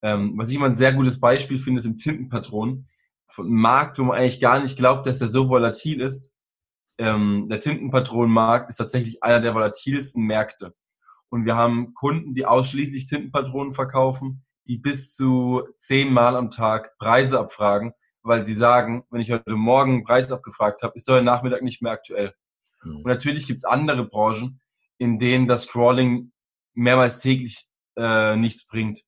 [0.00, 2.88] Ähm, was ich immer ein sehr gutes Beispiel finde, sind Tintenpatronen.
[3.26, 6.31] Von einem Markt, wo man eigentlich gar nicht glaubt, dass er so volatil ist.
[7.02, 10.72] Ähm, der Tintenpatronenmarkt ist tatsächlich einer der volatilsten Märkte.
[11.30, 17.40] Und wir haben Kunden, die ausschließlich Tintenpatronen verkaufen, die bis zu zehnmal am Tag Preise
[17.40, 21.62] abfragen, weil sie sagen, wenn ich heute Morgen einen Preis abgefragt habe, ist heute Nachmittag
[21.62, 22.34] nicht mehr aktuell.
[22.84, 22.98] Mhm.
[22.98, 24.60] Und natürlich gibt es andere Branchen,
[24.96, 26.30] in denen das Crawling
[26.72, 29.02] mehrmals täglich äh, nichts bringt.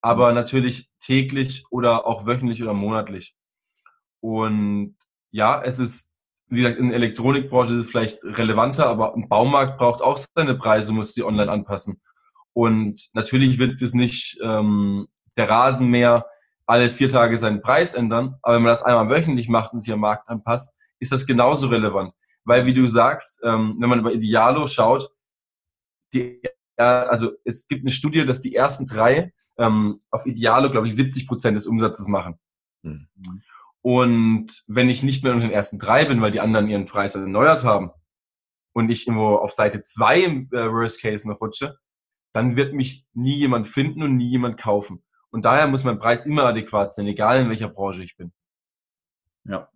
[0.00, 0.34] Aber mhm.
[0.34, 3.36] natürlich täglich oder auch wöchentlich oder monatlich.
[4.18, 4.96] Und
[5.30, 6.09] ja, es ist
[6.50, 10.56] wie gesagt, in der Elektronikbranche ist es vielleicht relevanter, aber ein Baumarkt braucht auch seine
[10.56, 12.00] Preise, muss sie online anpassen.
[12.52, 16.26] Und natürlich wird es nicht ähm, der Rasenmäher
[16.66, 19.92] alle vier Tage seinen Preis ändern, aber wenn man das einmal wöchentlich macht und sich
[19.92, 22.12] am Markt anpasst, ist das genauso relevant.
[22.44, 25.10] Weil, wie du sagst, ähm, wenn man bei Idealo schaut,
[26.12, 26.40] die,
[26.76, 31.26] also es gibt eine Studie, dass die ersten drei ähm, auf Idealo, glaube ich, 70
[31.26, 32.38] Prozent des Umsatzes machen.
[32.82, 33.08] Hm.
[33.82, 37.14] Und wenn ich nicht mehr unter den ersten drei bin, weil die anderen ihren Preis
[37.14, 37.90] erneuert haben
[38.72, 41.78] und ich irgendwo auf Seite zwei im äh, Worst Case noch rutsche,
[42.32, 45.02] dann wird mich nie jemand finden und nie jemand kaufen.
[45.30, 48.32] Und daher muss mein Preis immer adäquat sein, egal in welcher Branche ich bin.
[49.44, 49.68] Ja.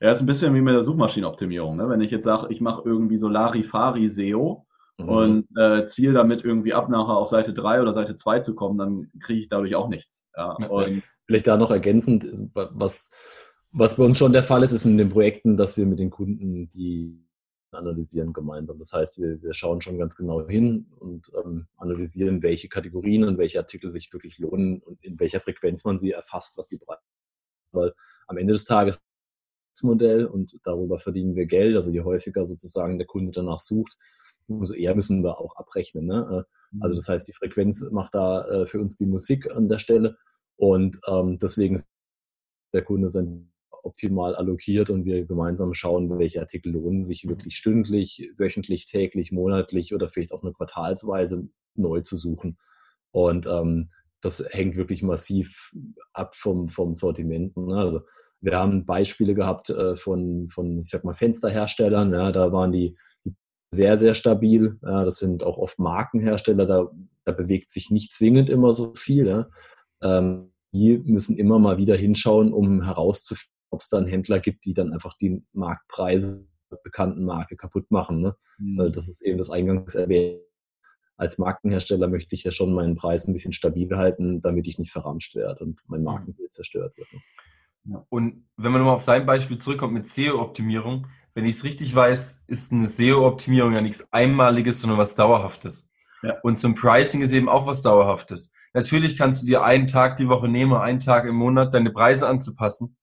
[0.00, 1.76] Ja, ist ein bisschen wie mit der Suchmaschinenoptimierung.
[1.76, 1.88] Ne?
[1.88, 4.66] Wenn ich jetzt sage, ich mache irgendwie so Larifari SEO
[4.98, 5.08] mhm.
[5.08, 8.76] und äh, ziel damit irgendwie ab, nachher auf Seite 3 oder Seite 2 zu kommen,
[8.76, 10.26] dann kriege ich dadurch auch nichts.
[10.36, 13.10] Ja, und Vielleicht da noch ergänzend, was
[13.78, 16.10] was bei uns schon der Fall ist, ist in den Projekten, dass wir mit den
[16.10, 17.22] Kunden die
[17.72, 18.78] analysieren gemeinsam.
[18.78, 23.36] Das heißt, wir, wir schauen schon ganz genau hin und ähm, analysieren, welche Kategorien und
[23.36, 27.02] welche Artikel sich wirklich lohnen und in welcher Frequenz man sie erfasst, was die Preise.
[27.72, 27.92] Weil
[28.28, 29.04] am Ende des Tages
[29.74, 31.76] das Modell und darüber verdienen wir Geld.
[31.76, 33.98] Also je häufiger sozusagen der Kunde danach sucht,
[34.46, 36.06] umso eher müssen wir auch abrechnen.
[36.06, 36.14] Ne?
[36.30, 36.98] Äh, also mhm.
[36.98, 40.16] das heißt, die Frequenz macht da äh, für uns die Musik an der Stelle
[40.56, 41.90] und ähm, deswegen ist
[42.72, 43.52] der Kunde sein
[43.86, 47.30] optimal allokiert und wir gemeinsam schauen, welche Artikel lohnen sich mhm.
[47.30, 52.58] wirklich stündlich, wöchentlich, täglich, monatlich oder vielleicht auch eine quartalsweise neu zu suchen.
[53.12, 55.72] Und ähm, das hängt wirklich massiv
[56.12, 57.56] ab vom, vom Sortiment.
[57.56, 57.76] Ne?
[57.76, 58.00] Also
[58.40, 62.96] wir haben Beispiele gehabt äh, von, von, ich sag mal, Fensterherstellern, ja, da waren die,
[63.24, 63.34] die
[63.70, 64.78] sehr, sehr stabil.
[64.82, 66.90] Ja, das sind auch oft Markenhersteller, da,
[67.24, 69.26] da bewegt sich nicht zwingend immer so viel.
[69.26, 69.48] Ja.
[70.02, 74.74] Ähm, die müssen immer mal wieder hinschauen, um herauszufinden, ob es dann Händler gibt, die
[74.74, 78.20] dann einfach die Marktpreise der bekannten Marke kaputt machen.
[78.20, 78.36] Ne?
[78.58, 78.92] Mhm.
[78.92, 80.40] Das ist eben das eingangs erwähnt.
[81.16, 84.92] Als Markenhersteller möchte ich ja schon meinen Preis ein bisschen stabil halten, damit ich nicht
[84.92, 87.10] verramscht werde und mein Markenbild zerstört wird.
[87.12, 87.20] Ne?
[87.84, 88.06] Ja.
[88.10, 92.44] Und wenn man nochmal auf sein Beispiel zurückkommt mit SEO-Optimierung, wenn ich es richtig weiß,
[92.48, 95.90] ist eine SEO-Optimierung ja nichts Einmaliges, sondern was Dauerhaftes.
[96.22, 96.38] Ja.
[96.42, 98.52] Und zum Pricing ist eben auch was Dauerhaftes.
[98.72, 102.26] Natürlich kannst du dir einen Tag die Woche nehmen, einen Tag im Monat deine Preise
[102.26, 102.96] anzupassen.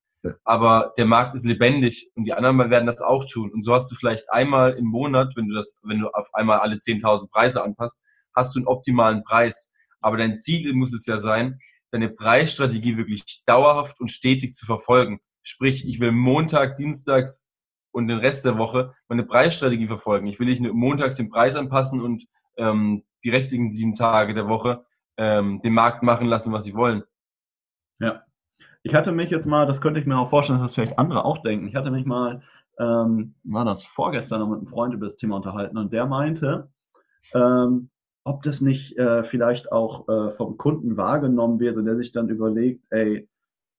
[0.43, 3.51] Aber der Markt ist lebendig und die anderen werden das auch tun.
[3.51, 6.59] Und so hast du vielleicht einmal im Monat, wenn du das, wenn du auf einmal
[6.59, 8.01] alle 10.000 Preise anpasst,
[8.35, 9.73] hast du einen optimalen Preis.
[9.99, 11.59] Aber dein Ziel muss es ja sein,
[11.91, 15.19] deine Preisstrategie wirklich dauerhaft und stetig zu verfolgen.
[15.43, 17.51] Sprich, ich will Montag, Dienstags
[17.91, 20.27] und den Rest der Woche meine Preisstrategie verfolgen.
[20.27, 22.25] Ich will nicht nur montags den Preis anpassen und
[22.57, 24.85] ähm, die restlichen sieben Tage der Woche
[25.17, 27.03] ähm, den Markt machen lassen, was sie wollen.
[27.99, 28.23] Ja,
[28.83, 31.23] ich hatte mich jetzt mal, das könnte ich mir auch vorstellen, dass das vielleicht andere
[31.23, 31.67] auch denken.
[31.67, 32.41] Ich hatte mich mal,
[32.77, 36.69] ähm, war das vorgestern noch mit einem Freund über das Thema unterhalten und der meinte,
[37.33, 37.89] ähm,
[38.25, 42.29] ob das nicht äh, vielleicht auch äh, vom Kunden wahrgenommen wird und der sich dann
[42.29, 43.29] überlegt, ey,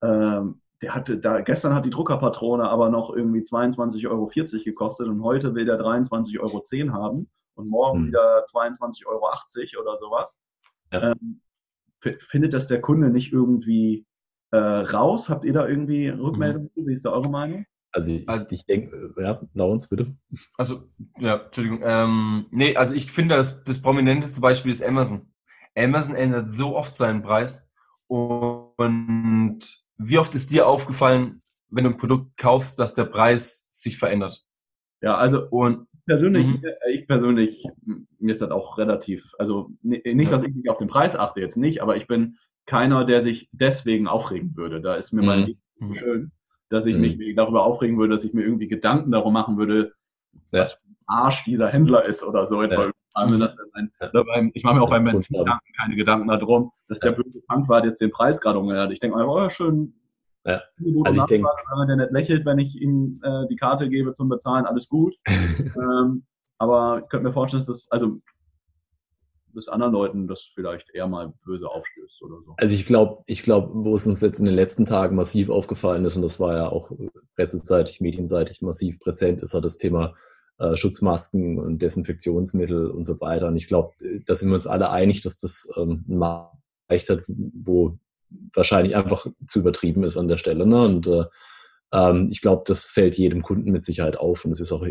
[0.02, 4.30] ähm, der hatte da, gestern hat die Druckerpatrone aber noch irgendwie 22,40 Euro
[4.64, 6.62] gekostet und heute will der 23,10 Euro
[6.92, 8.06] haben und morgen hm.
[8.08, 10.40] wieder 22,80 Euro oder sowas.
[10.92, 11.12] Ja.
[11.12, 11.40] Ähm,
[12.00, 14.06] findet das der Kunde nicht irgendwie
[14.54, 15.28] äh, raus?
[15.28, 16.86] Habt ihr da irgendwie Rückmeldungen zu?
[16.86, 17.66] Wie ist da eure Meinung?
[17.92, 20.16] Also ich, also, ich denke, ja, Lawrence, bitte.
[20.56, 20.82] Also,
[21.18, 21.80] ja, Entschuldigung.
[21.84, 25.32] Ähm, nee, also ich finde, das, das prominenteste Beispiel ist Amazon.
[25.76, 27.70] Amazon ändert so oft seinen Preis.
[28.06, 29.60] Und
[29.96, 34.44] wie oft ist dir aufgefallen, wenn du ein Produkt kaufst, dass der Preis sich verändert?
[35.00, 36.64] Ja, also und persönlich, mhm.
[36.92, 37.66] ich persönlich,
[38.18, 41.56] mir ist das auch relativ, also nicht, dass ich nicht auf den Preis achte, jetzt
[41.56, 44.80] nicht, aber ich bin keiner, der sich deswegen aufregen würde.
[44.80, 45.26] Da ist mir mhm.
[45.26, 45.94] mein mhm.
[45.94, 46.32] schön,
[46.68, 47.00] dass ich mhm.
[47.02, 49.92] mich darüber aufregen würde, dass ich mir irgendwie Gedanken darum machen würde,
[50.52, 50.62] ja.
[50.62, 52.62] was Arsch dieser Händler ist oder so.
[52.62, 52.90] Ja.
[53.14, 53.52] Ein,
[54.54, 55.44] ich mache mir auch beim Benzin
[55.76, 58.90] keine Gedanken darum, dass der böse Tankwart jetzt den Preis gerade umgeändert.
[58.92, 59.94] Ich denke mir, oh, schön.
[60.46, 60.62] Ja.
[61.04, 61.48] Also ich denke,
[61.78, 65.14] wenn der nicht lächelt, wenn ich ihm äh, die Karte gebe zum Bezahlen, alles gut.
[65.26, 66.24] ähm,
[66.58, 68.18] aber ich könnte mir vorstellen, dass das, also
[69.54, 72.54] dass anderen Leuten das vielleicht eher mal böse aufstößt oder so.
[72.56, 76.04] Also ich glaube, ich glaube, wo es uns jetzt in den letzten Tagen massiv aufgefallen
[76.04, 76.90] ist, und das war ja auch
[77.36, 80.14] presseseitig, medienseitig massiv präsent, ist halt das Thema
[80.58, 83.48] äh, Schutzmasken und Desinfektionsmittel und so weiter.
[83.48, 87.22] Und ich glaube, da sind wir uns alle einig, dass das ähm, ein Markt hat,
[87.54, 87.98] wo
[88.54, 90.66] wahrscheinlich einfach zu übertrieben ist an der Stelle.
[90.66, 90.84] Ne?
[90.84, 91.24] Und äh,
[91.92, 94.84] ähm, ich glaube, das fällt jedem Kunden mit Sicherheit auf und es ist auch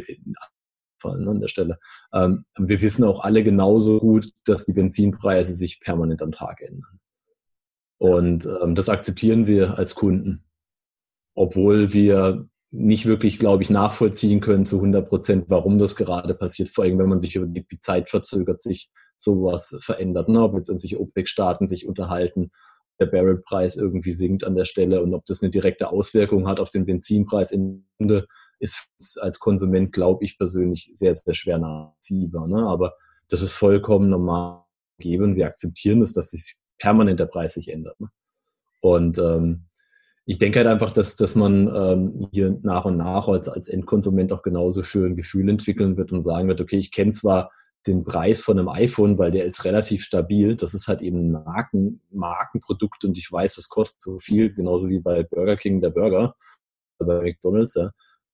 [1.04, 1.78] fallen an der Stelle.
[2.14, 7.00] Ähm, wir wissen auch alle genauso gut, dass die Benzinpreise sich permanent am Tag ändern.
[8.00, 10.44] Und ähm, das akzeptieren wir als Kunden,
[11.36, 16.70] obwohl wir nicht wirklich, glaube ich, nachvollziehen können zu 100 Prozent, warum das gerade passiert.
[16.70, 20.28] Vor allem, wenn man sich überlegt, wie Zeit verzögert sich sowas verändert.
[20.28, 20.42] Ne?
[20.42, 22.52] Ob jetzt irgendwelche OPEC-Staaten sich unterhalten,
[23.00, 26.72] der Barrelpreis irgendwie sinkt an der Stelle und ob das eine direkte Auswirkung hat auf
[26.72, 28.28] den Benzinpreis im Ende
[28.60, 28.88] ist
[29.20, 32.48] als Konsument, glaube ich persönlich, sehr, sehr schwer nachziehbar.
[32.48, 32.66] Ne?
[32.66, 32.94] Aber
[33.30, 34.64] das ist vollkommen normal
[34.98, 35.36] gegeben.
[35.36, 38.00] Wir akzeptieren es, dass sich permanent der Preis sich ändert.
[38.00, 38.10] Ne?
[38.82, 39.66] Und ähm,
[40.26, 44.32] ich denke halt einfach, dass, dass man ähm, hier nach und nach als, als Endkonsument
[44.32, 47.52] auch genauso für ein Gefühl entwickeln wird und sagen wird, okay, ich kenne zwar
[47.88, 50.56] den Preis von einem iPhone, weil der ist relativ stabil.
[50.56, 54.88] Das ist halt eben ein Marken, Markenprodukt und ich weiß, das kostet so viel, genauso
[54.88, 56.36] wie bei Burger King der Burger,
[57.00, 57.76] bei McDonalds.
[57.76, 57.92] Ja.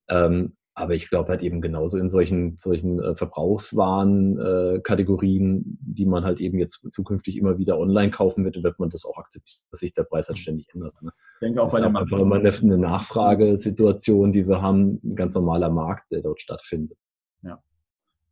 [0.10, 6.24] Ähm, aber ich glaube halt eben genauso in solchen, solchen äh, Verbrauchswaren-Kategorien, äh, die man
[6.24, 9.82] halt eben jetzt zukünftig immer wieder online kaufen wird, wird man das auch akzeptieren, dass
[9.82, 10.42] sich der Preis halt mhm.
[10.42, 10.94] ständig ändert.
[11.02, 11.12] Ne?
[11.34, 15.18] Ich denke das auch bei der einfach immer eine, eine Nachfragesituation, die wir haben, ein
[15.18, 16.98] ganz normaler Markt, der dort stattfindet.
[17.42, 17.62] Ja.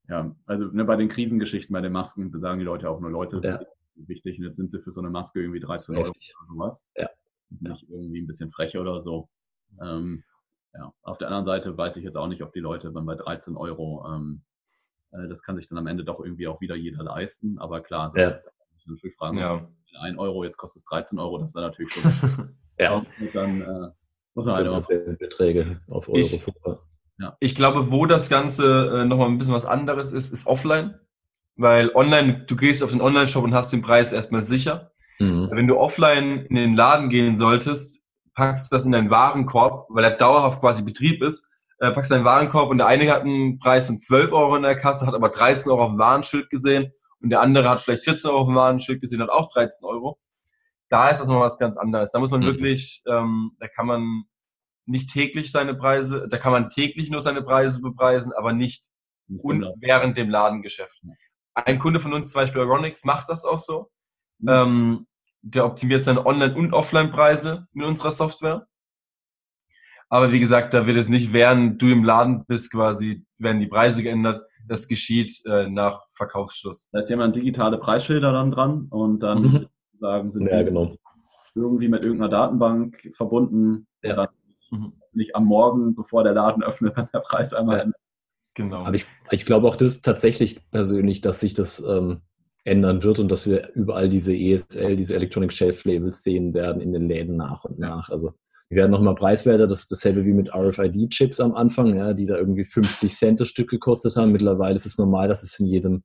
[0.08, 3.42] Ja, also ne, bei den Krisengeschichten, bei den Masken, sagen die Leute auch nur Leute,
[3.42, 3.60] das ja.
[3.60, 3.68] ist
[4.08, 4.38] wichtig.
[4.38, 6.86] Und jetzt sind sie für so eine Maske irgendwie 13 Euro oder sowas.
[6.96, 7.10] Ja.
[7.50, 7.98] Das ist nicht ja.
[7.98, 9.28] irgendwie ein bisschen frech oder so.
[9.82, 10.24] Ähm,
[10.78, 13.16] ja, auf der anderen Seite weiß ich jetzt auch nicht, ob die Leute dann bei
[13.16, 14.44] 13 Euro, ähm,
[15.12, 17.58] äh, das kann sich dann am Ende doch irgendwie auch wieder jeder leisten.
[17.58, 18.40] Aber klar, so ja.
[18.78, 19.68] ich natürlich fragen, ja.
[20.02, 22.10] 1 Euro, jetzt kostet es 13 Euro, das ist dann natürlich so.
[22.80, 23.04] ja.
[23.34, 23.92] dann äh,
[24.36, 24.88] muss man halt auch.
[25.18, 26.20] Beträge auf Euro.
[26.20, 26.46] Ich,
[27.20, 27.36] ja.
[27.40, 31.00] ich glaube, wo das Ganze äh, nochmal ein bisschen was anderes ist, ist offline.
[31.56, 34.92] Weil online, du gehst auf den Online-Shop und hast den Preis erstmal sicher.
[35.18, 35.50] Mhm.
[35.52, 38.07] Wenn du offline in den Laden gehen solltest,
[38.38, 42.70] packst das in deinen Warenkorb, weil er dauerhaft quasi Betrieb ist, äh, packst deinen Warenkorb
[42.70, 45.72] und der eine hat einen Preis von 12 Euro in der Kasse, hat aber 13
[45.72, 49.02] Euro auf dem Warenschild gesehen und der andere hat vielleicht 14 Euro auf dem Warenschild
[49.02, 50.20] gesehen, hat auch 13 Euro.
[50.88, 52.12] Da ist das noch was ganz anderes.
[52.12, 52.46] Da muss man mhm.
[52.46, 54.24] wirklich, ähm, da kann man
[54.86, 58.86] nicht täglich seine Preise, da kann man täglich nur seine Preise bepreisen, aber nicht
[59.42, 61.02] und während dem Ladengeschäft.
[61.56, 63.90] Ein Kunde von uns, zum Beispiel Aronix, macht das auch so.
[64.38, 64.50] Mhm.
[64.50, 65.08] Ähm,
[65.54, 68.68] der optimiert seine Online- und Offline-Preise mit unserer Software.
[70.10, 73.68] Aber wie gesagt, da wird es nicht, während du im Laden bist, quasi, werden die
[73.68, 74.42] Preise geändert.
[74.66, 76.90] Das geschieht äh, nach Verkaufsschluss.
[76.92, 79.68] Da ist jemand digitale Preisschilder dann dran und dann mhm.
[80.00, 80.96] sagen, sind ja, genau.
[81.56, 83.88] irgendwie mit irgendeiner Datenbank verbunden.
[84.02, 84.14] Ja.
[84.14, 84.30] Oder
[84.72, 84.94] mhm.
[85.12, 87.80] nicht am Morgen, bevor der Laden öffnet, dann der Preis einmal.
[87.80, 87.92] Ja.
[88.54, 88.80] Genau.
[88.80, 92.22] Aber ich, ich glaube auch das tatsächlich persönlich, dass sich das ähm,
[92.68, 96.94] ändern wird und dass wir überall diese ESL, diese Electronic Shelf Labels sehen werden in
[96.94, 98.10] den Läden nach und nach.
[98.10, 98.34] Also
[98.70, 102.38] die werden nochmal preiswerter, das ist dasselbe wie mit RFID-Chips am Anfang, ja, die da
[102.38, 104.34] irgendwie 50 Cent das Stück gekostet haben.
[104.34, 106.04] Mittlerweile ist es normal, dass es in jedem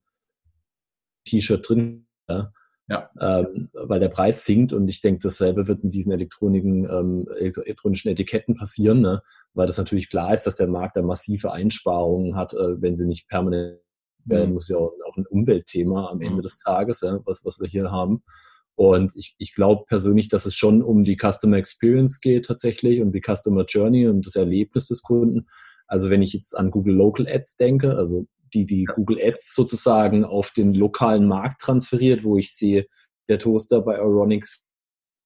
[1.27, 2.53] T-Shirt drin ja.
[2.89, 3.11] Ja.
[3.21, 8.57] Ähm, weil der Preis sinkt und ich denke, dasselbe wird mit diesen ähm, elektronischen Etiketten
[8.57, 9.23] passieren, ne?
[9.55, 13.07] weil das natürlich klar ist, dass der Markt da massive Einsparungen hat, äh, wenn sie
[13.07, 13.79] nicht permanent
[14.25, 14.55] werden, mhm.
[14.55, 16.43] muss ja auch, auch, ein Umweltthema am Ende mhm.
[16.43, 18.23] des Tages, ja, was, was wir hier haben.
[18.75, 23.13] Und ich, ich glaube persönlich, dass es schon um die Customer Experience geht tatsächlich und
[23.13, 25.47] die Customer Journey und das Erlebnis des Kunden.
[25.87, 30.25] Also wenn ich jetzt an Google Local Ads denke, also die, die Google Ads sozusagen
[30.25, 32.87] auf den lokalen Markt transferiert, wo ich sehe,
[33.29, 34.63] der Toaster bei Euronics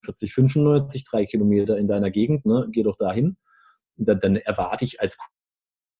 [0.05, 3.37] 4095, drei Kilometer in deiner Gegend, ne, geh doch dahin.
[3.97, 5.36] dann, dann erwarte ich als Kunden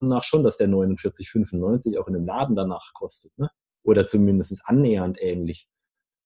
[0.01, 3.37] nach schon, dass der 49,95 auch in einem Laden danach kostet.
[3.39, 3.51] Ne?
[3.83, 5.69] Oder zumindest annähernd ähnlich.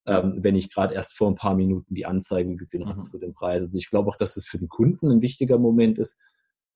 [0.07, 3.03] Ähm, wenn ich gerade erst vor ein paar Minuten die Anzeige gesehen habe Mhm.
[3.03, 3.65] zu den Preisen.
[3.67, 6.19] Also ich glaube auch, dass es für den Kunden ein wichtiger Moment ist,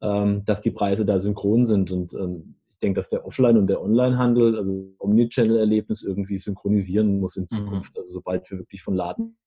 [0.02, 1.90] ähm, dass die Preise da synchron sind.
[1.90, 7.36] Und ähm, ich denke, dass der Offline- und der Online-Handel, also Omnichannel-Erlebnis irgendwie synchronisieren muss
[7.36, 7.98] in Zukunft.
[7.98, 9.38] Also sobald wir wirklich von Laden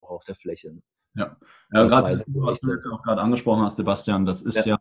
[0.00, 0.78] auch auf der Fläche.
[1.14, 1.36] Ja,
[1.74, 4.64] Ja, gerade was du jetzt auch gerade angesprochen hast, Sebastian, das ist Ja.
[4.66, 4.78] ja,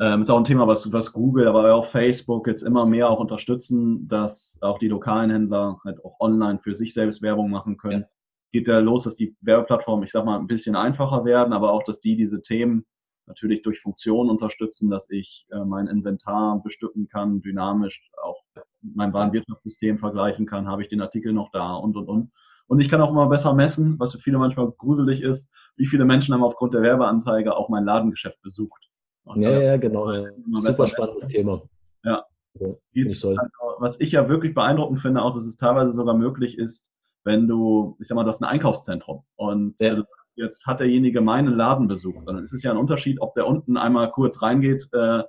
[0.00, 3.20] ähm, ist auch ein Thema, was, was Google, aber auch Facebook jetzt immer mehr auch
[3.20, 8.02] unterstützen, dass auch die lokalen Händler halt auch online für sich selbst Werbung machen können.
[8.02, 8.08] Ja.
[8.52, 11.84] Geht ja los, dass die Werbeplattformen, ich sag mal, ein bisschen einfacher werden, aber auch,
[11.84, 12.86] dass die diese Themen
[13.26, 18.42] natürlich durch Funktionen unterstützen, dass ich äh, mein Inventar bestücken kann, dynamisch auch
[18.80, 22.32] mein Warenwirtschaftssystem vergleichen kann, habe ich den Artikel noch da und und und.
[22.66, 26.06] Und ich kann auch immer besser messen, was für viele manchmal gruselig ist, wie viele
[26.06, 28.89] Menschen haben aufgrund der Werbeanzeige auch mein Ladengeschäft besucht.
[29.24, 30.10] Und Ja, da ja, genau.
[30.12, 30.24] Ja.
[30.54, 31.62] Super spannendes Thema.
[32.04, 32.24] Ja.
[32.58, 33.38] Ja, geht's, ich also,
[33.78, 36.88] was ich ja wirklich beeindruckend finde, auch, dass es teilweise sogar möglich ist,
[37.24, 39.98] wenn du, ich sag mal, du hast ein Einkaufszentrum und Ja.
[39.98, 40.02] äh,
[40.34, 42.26] jetzt hat derjenige meinen Laden besucht.
[42.26, 45.22] Dann ist es ja ein Unterschied, ob der unten einmal kurz reingeht äh,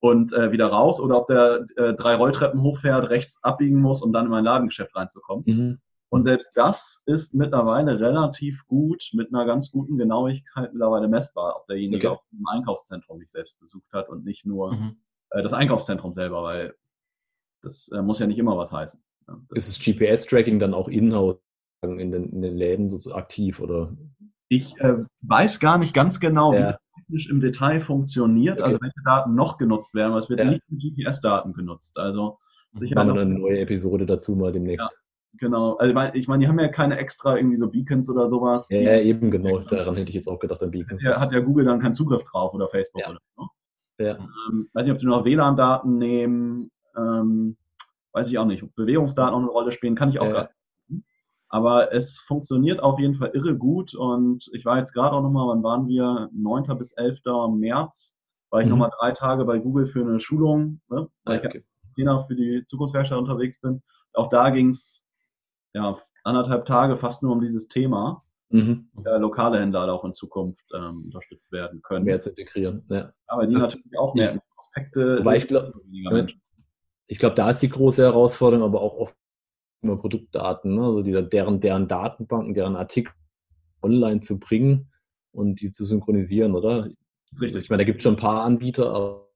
[0.00, 4.12] und äh, wieder raus oder ob der äh, drei Rolltreppen hochfährt, rechts abbiegen muss, um
[4.12, 5.44] dann in mein Ladengeschäft reinzukommen.
[5.46, 5.78] Mhm.
[6.10, 11.66] Und selbst das ist mittlerweile relativ gut, mit einer ganz guten Genauigkeit mittlerweile messbar, ob
[11.66, 12.16] derjenige Okay.
[12.18, 14.96] auch im Einkaufszentrum mich selbst besucht hat und nicht nur Mhm.
[15.30, 16.74] äh, das Einkaufszentrum selber, weil
[17.62, 19.02] das äh, muss ja nicht immer was heißen.
[19.28, 21.36] Ja, das, Ist das GPS-Tracking dann auch in-house
[21.82, 23.94] in den, in den Läden so aktiv oder?
[24.48, 26.72] ich äh, weiß gar nicht ganz genau, wie Ja.
[26.72, 28.64] das technisch im Detail funktioniert, Okay.
[28.64, 30.46] also welche Daten noch genutzt werden, weil es wird Ja.
[30.50, 31.98] nicht mit GPS-Daten genutzt.
[31.98, 32.38] Also
[32.72, 34.98] sicher Machen wir eine neue Episode dazu mal demnächst.
[35.34, 35.76] Genau.
[35.76, 38.68] Also, ich meine, ich meine, die haben ja keine extra irgendwie so Beacons oder sowas.
[38.70, 39.58] Ja, ja, eben genau.
[39.60, 41.02] Daran hätte ich jetzt auch gedacht an Beacons.
[41.04, 43.10] ja, hat ja Google dann keinen Zugriff drauf oder Facebook Ja.
[43.10, 43.48] oder so.
[44.00, 44.16] Ja.
[44.50, 47.56] Ähm, weiß nicht, ob die noch WLAN-Daten nehmen, ähm,
[48.12, 48.62] weiß ich auch nicht.
[48.62, 50.32] Ob Bewegungsdaten auch eine Rolle spielen, kann ich auch Ja.
[50.32, 50.50] gerade.
[50.88, 51.04] nicht.
[51.50, 55.48] Aber es funktioniert auf jeden Fall irre gut und ich war jetzt gerade auch nochmal,
[55.48, 56.28] wann waren wir?
[56.32, 56.76] 9.
[56.76, 57.48] bis 11.
[57.48, 58.16] März,
[58.50, 58.72] war ich Mhm.
[58.72, 61.64] nochmal drei Tage bei Google für eine Schulung, ne, weil Ah, ich okay.
[61.94, 63.82] Trainer für die Zukunftshersteller unterwegs bin.
[64.14, 65.06] Auch da ging es
[65.74, 68.88] ja, anderthalb Tage fast nur um dieses Thema, Mhm.
[69.04, 72.06] äh, lokale Händler auch in Zukunft ähm, unterstützt werden können.
[72.06, 72.84] Mehr zu integrieren.
[72.88, 73.12] Ja.
[73.26, 75.18] Aber die Das- natürlich auch mehr Prospekte.
[75.18, 76.16] Wobei ich glaub- weniger Ja.
[76.16, 76.40] Menschen.
[77.08, 79.16] Ich glaube, da ist die große Herausforderung, aber auch oft
[79.82, 80.82] immer Produktdaten, ne?
[80.82, 83.12] also dieser, deren, deren Datenbanken, deren Artikel
[83.82, 84.90] online zu bringen
[85.32, 86.82] und die zu synchronisieren, oder?
[86.82, 86.92] Das
[87.32, 87.62] ist richtig.
[87.64, 89.28] Ich meine, da gibt es schon ein paar Anbieter, aber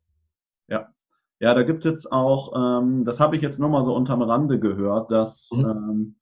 [1.40, 4.60] Ja, da gibt es jetzt auch, ähm, das habe ich jetzt nochmal so unterm Rande
[4.60, 5.64] gehört, dass, Mhm.
[5.64, 6.16] ähm,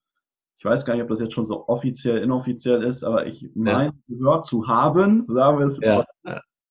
[0.61, 3.94] ich weiß gar nicht, ob das jetzt schon so offiziell, inoffiziell ist, aber ich meine
[4.09, 6.05] gehört zu haben, sagen wir es ja,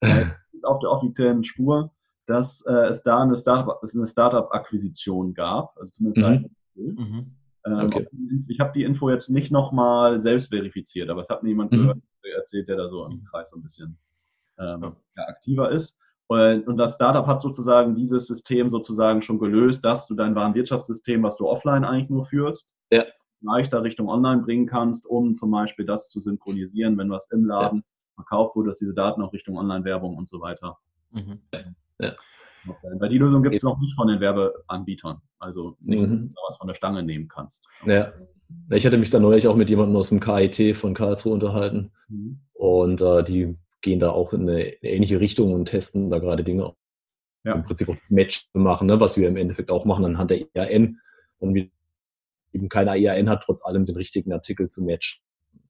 [0.04, 1.92] mal, auf der offiziellen Spur,
[2.28, 6.26] dass äh, es da eine Startup-Akquisition gab, also zumindest Mhm.
[6.26, 7.36] ein Mhm.
[7.66, 8.08] Ähm, Okay.
[8.48, 11.78] Ich habe die Info jetzt nicht nochmal selbst verifiziert, aber es hat mir jemand Mhm.
[11.78, 11.98] gehört,
[12.36, 13.98] erzählt, der da so im Kreis so ein bisschen
[14.60, 14.96] ähm, Ja.
[15.18, 15.98] ja, aktiver ist.
[16.28, 21.24] Und, und das Startup hat sozusagen dieses System sozusagen schon gelöst, dass du dein Warenwirtschaftssystem,
[21.24, 23.04] was du offline eigentlich nur führst, Ja.
[23.42, 27.84] Leichter Richtung online bringen kannst, um zum Beispiel das zu synchronisieren, wenn was im Laden
[28.16, 30.78] verkauft wurde, dass diese Daten auch Richtung Online-Werbung und so weiter.
[31.12, 31.40] Mhm.
[31.52, 31.76] werden.
[33.00, 35.22] Weil die Lösung gibt es noch nicht von den Werbeanbietern.
[35.40, 36.28] Also nicht, Mhm.
[36.28, 37.66] dass du was von der Stange nehmen kannst.
[37.86, 38.12] ja.
[38.72, 42.40] Ich hatte mich da neulich auch mit jemandem aus dem KIT von Karlsruhe unterhalten Mhm.
[42.54, 46.74] und äh, die gehen da auch in eine ähnliche Richtung und testen da gerade Dinge.
[47.44, 47.54] Ja.
[47.54, 50.32] Im Prinzip auch das Match zu machen, ne, was wir im Endeffekt auch machen anhand
[50.32, 51.00] der IAN
[51.38, 51.72] und wie
[52.54, 55.22] eben keiner IAN hat, trotz allem den richtigen Artikel zu matchen.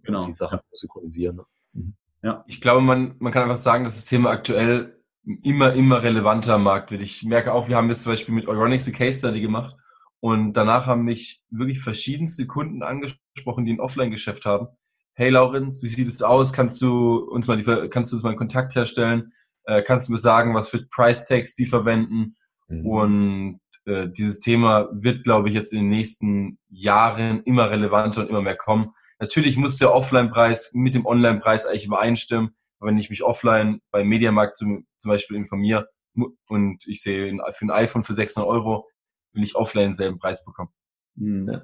[0.04, 0.26] Genau.
[0.26, 1.38] Die Sachen zu synchronisieren.
[1.38, 2.44] Ne?
[2.48, 5.00] Ich glaube, man, man kann einfach sagen, dass das Thema aktuell
[5.44, 7.02] immer, immer relevanter am Markt wird.
[7.02, 9.76] Ich merke auch, wir haben jetzt zum Beispiel mit Euronics eine Case Study gemacht
[10.20, 14.68] und danach haben mich wirklich verschiedenste Kunden angesprochen, die ein Offline-Geschäft haben.
[15.13, 16.54] Hey Laurenz, wie sieht es aus?
[16.54, 19.34] Kannst du uns mal die, kannst du uns mal einen Kontakt herstellen?
[19.63, 22.36] Äh, kannst du mir sagen, was für Price Tags die verwenden?
[22.67, 22.86] Mhm.
[22.86, 28.30] Und äh, dieses Thema wird, glaube ich, jetzt in den nächsten Jahren immer relevanter und
[28.30, 28.94] immer mehr kommen.
[29.19, 32.56] Natürlich muss der Offline-Preis mit dem Online-Preis eigentlich übereinstimmen.
[32.80, 35.90] Aber wenn ich mich offline beim Mediamarkt zum, zum Beispiel informiere
[36.48, 38.88] und ich sehe für ein iPhone für 600 Euro,
[39.34, 40.69] will ich offline denselben Preis bekommen.
[41.15, 41.48] Mhm.
[41.48, 41.63] Ja.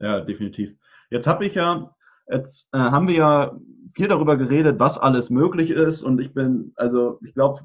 [0.00, 0.20] Ja.
[0.20, 0.76] definitiv.
[1.10, 1.94] Jetzt habe ich ja,
[2.30, 3.58] jetzt äh, haben wir ja
[3.94, 6.02] viel darüber geredet, was alles möglich ist.
[6.02, 7.60] Und ich bin, also ich glaube,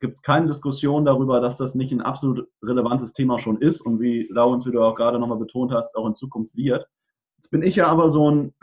[0.00, 4.00] gibt es keine Diskussion darüber, dass das nicht ein absolut relevantes Thema schon ist und
[4.00, 6.86] wie Laurens, wie du auch gerade nochmal betont hast, auch in Zukunft wird.
[7.36, 8.54] Jetzt bin ich ja aber so ein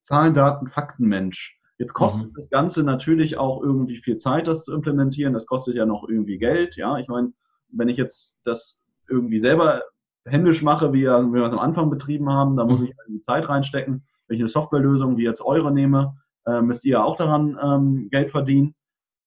[0.00, 1.58] Zahlen, Daten, Fakten-Mensch.
[1.78, 2.34] Jetzt kostet mhm.
[2.36, 5.32] das Ganze natürlich auch irgendwie viel Zeit, das zu implementieren.
[5.32, 6.76] Das kostet ja noch irgendwie Geld.
[6.76, 7.32] Ja, ich meine,
[7.68, 9.82] wenn ich jetzt das irgendwie selber
[10.26, 12.86] händisch mache, wie wir es am Anfang betrieben haben, da muss mhm.
[12.86, 14.04] ich die Zeit reinstecken.
[14.26, 16.16] Wenn ich eine Softwarelösung wie jetzt eure nehme,
[16.46, 18.74] äh, müsst ihr ja auch daran ähm, Geld verdienen.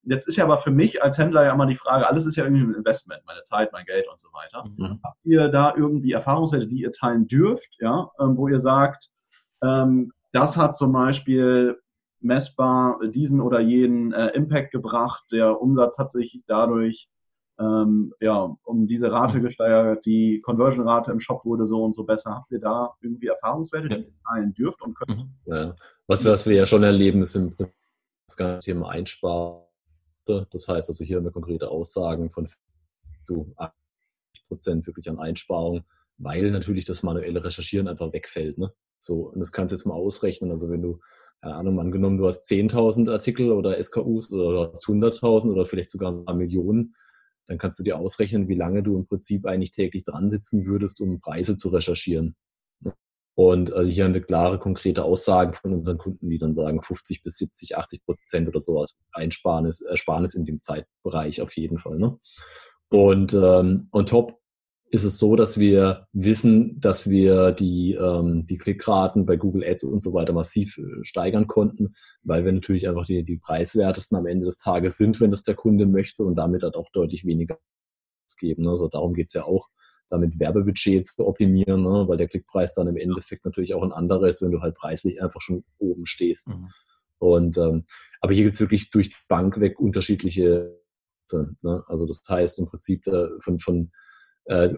[0.06, 2.44] Jetzt ist ja aber für mich als Händler ja immer die Frage, alles ist ja
[2.44, 4.66] irgendwie ein Investment, meine Zeit, mein Geld und so weiter.
[4.66, 5.00] Mhm.
[5.04, 9.10] Habt ihr da irgendwie Erfahrungswerte, die ihr teilen dürft, ja, ähm, wo ihr sagt,
[9.64, 11.80] ähm, das hat zum Beispiel
[12.20, 17.10] messbar diesen oder jenen äh, Impact gebracht, der Umsatz hat sich dadurch
[17.60, 19.44] ähm, ja, um diese Rate mhm.
[19.44, 22.36] gesteigert, die Conversion-Rate im Shop wurde so und so besser.
[22.36, 25.20] Habt ihr da irgendwie Erfahrungswerte, die ihr teilen dürft und könnt?
[25.20, 25.30] Mhm.
[25.46, 25.76] Ja.
[26.08, 27.76] Was, was wir ja schon erleben, ist im Prinzip
[28.28, 29.62] das ganze Thema Einsparen
[30.26, 32.48] das heißt also hier eine konkrete Aussagen von
[33.28, 33.74] zu 80
[34.48, 35.84] Prozent wirklich an Einsparung,
[36.18, 38.58] weil natürlich das manuelle Recherchieren einfach wegfällt.
[38.58, 38.74] Ne?
[39.00, 40.52] So, und das kannst du jetzt mal ausrechnen.
[40.52, 41.00] Also wenn du,
[41.42, 45.90] keine Ahnung, angenommen, du hast 10.000 Artikel oder SKUs oder du hast 100.000 oder vielleicht
[45.90, 46.96] sogar ein paar Millionen,
[47.48, 51.02] dann kannst du dir ausrechnen, wie lange du im Prinzip eigentlich täglich dran sitzen würdest,
[51.02, 52.36] um Preise zu recherchieren.
[53.36, 57.38] Und äh, hier eine klare, konkrete Aussagen von unseren Kunden, die dann sagen, 50 bis
[57.38, 61.98] 70, 80 Prozent oder so als Einsparnis, Ersparnis in dem Zeitbereich auf jeden Fall.
[61.98, 62.20] Ne?
[62.90, 64.40] Und ähm, on top
[64.94, 69.86] ist es so, dass wir wissen, dass wir die, ähm, die Klickraten bei Google Ads
[69.86, 74.28] und so weiter massiv äh, steigern konnten, weil wir natürlich einfach die, die preiswertesten am
[74.28, 77.58] Ende des Tages sind, wenn das der Kunde möchte und damit halt auch deutlich weniger
[78.38, 78.68] geben.
[78.68, 79.70] Also darum geht's ja auch
[80.14, 82.08] damit Werbebudget zu optimieren, ne?
[82.08, 85.22] weil der Klickpreis dann im Endeffekt natürlich auch ein anderer ist, wenn du halt preislich
[85.24, 86.50] einfach schon oben stehst.
[86.50, 86.70] Mhm.
[87.18, 87.86] Und ähm,
[88.22, 90.80] aber hier gibt es wirklich durch die Bank weg unterschiedliche,
[91.32, 91.84] ne?
[91.88, 93.92] also das heißt im Prinzip äh, von, von
[94.46, 94.76] äh,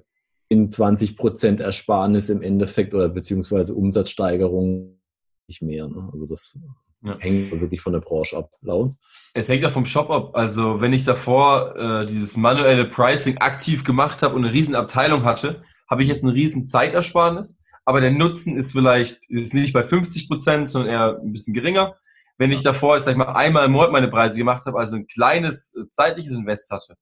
[0.47, 5.01] in 20 Prozent Ersparnis im Endeffekt oder beziehungsweise Umsatzsteigerung
[5.47, 5.89] nicht mehr.
[5.89, 6.09] Ne?
[6.13, 6.61] Also das
[7.05, 7.17] ja.
[7.19, 8.97] Hängt wirklich von der Branche ab, Laus.
[9.35, 10.31] Es hängt auch vom Shop ab.
[10.33, 15.23] Also wenn ich davor äh, dieses manuelle Pricing aktiv gemacht habe und eine riesen Abteilung
[15.23, 17.59] hatte, habe ich jetzt eine riesen Zeitersparnis.
[17.85, 21.95] Aber der Nutzen ist vielleicht ist nicht bei 50 Prozent, sondern eher ein bisschen geringer.
[22.39, 25.05] Wenn ich davor, sag ich mal, einmal im Monat meine Preise gemacht habe, also ein
[25.05, 26.95] kleines äh, zeitliches Invest hatte,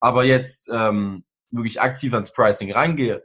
[0.00, 3.22] aber jetzt ähm, wirklich aktiv ans Pricing reingehe,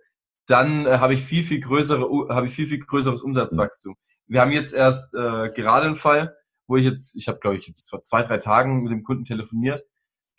[0.47, 3.93] dann äh, habe ich viel, viel größere, habe ich viel, viel größeres Umsatzwachstum.
[3.93, 6.35] Mhm wir haben jetzt erst äh, gerade einen Fall,
[6.67, 9.85] wo ich jetzt, ich habe glaube ich vor zwei, drei Tagen mit dem Kunden telefoniert.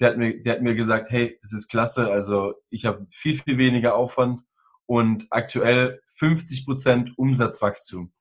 [0.00, 3.38] Der hat mir, der hat mir gesagt, hey, das ist klasse, also ich habe viel,
[3.38, 4.40] viel weniger Aufwand
[4.86, 8.12] und aktuell 50 Prozent Umsatzwachstum.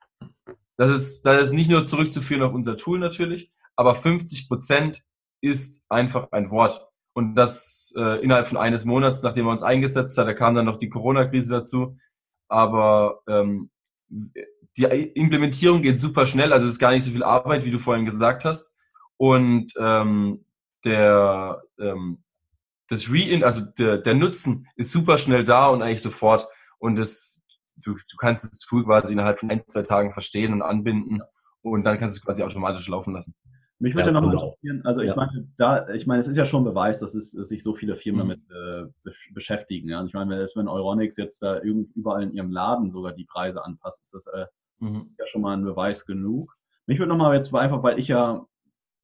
[0.78, 5.04] Das ist, das ist nicht nur zurückzuführen auf unser Tool natürlich, aber 50 Prozent
[5.42, 6.86] ist einfach ein Wort.
[7.14, 10.66] Und das äh, innerhalb von eines Monats, nachdem er uns eingesetzt hat, da kam dann
[10.66, 11.98] noch die Corona-Krise dazu.
[12.50, 13.70] Aber ähm,
[14.78, 17.80] die Implementierung geht super schnell, also es ist gar nicht so viel Arbeit, wie du
[17.80, 18.76] vorhin gesagt hast.
[19.18, 20.46] Und ähm,
[20.84, 22.24] der, ähm,
[22.90, 26.48] das Re also der, der Nutzen ist super schnell da und eigentlich sofort.
[26.78, 27.46] Und das,
[27.78, 31.22] du, du kannst das Tool quasi innerhalb von ein, zwei Tagen verstehen und anbinden
[31.62, 33.34] und dann kannst du es quasi automatisch laufen lassen.
[33.80, 35.16] Mich würde ja, noch mal interessieren, also ich ja.
[35.16, 37.96] meine, da, ich meine, es ist ja schon Beweis, dass, es, dass sich so viele
[37.96, 38.42] Firmen mhm.
[38.54, 39.90] damit äh, beschäftigen.
[39.90, 40.00] Ja?
[40.00, 43.66] Und ich meine, wenn, wenn Euronics jetzt da überall in ihrem Laden sogar die Preise
[43.66, 44.46] anpasst, ist das äh,
[44.80, 45.16] Mhm.
[45.18, 46.56] Ja, schon mal ein Beweis genug.
[46.86, 48.46] Mich würde nochmal jetzt einfach, weil ich ja,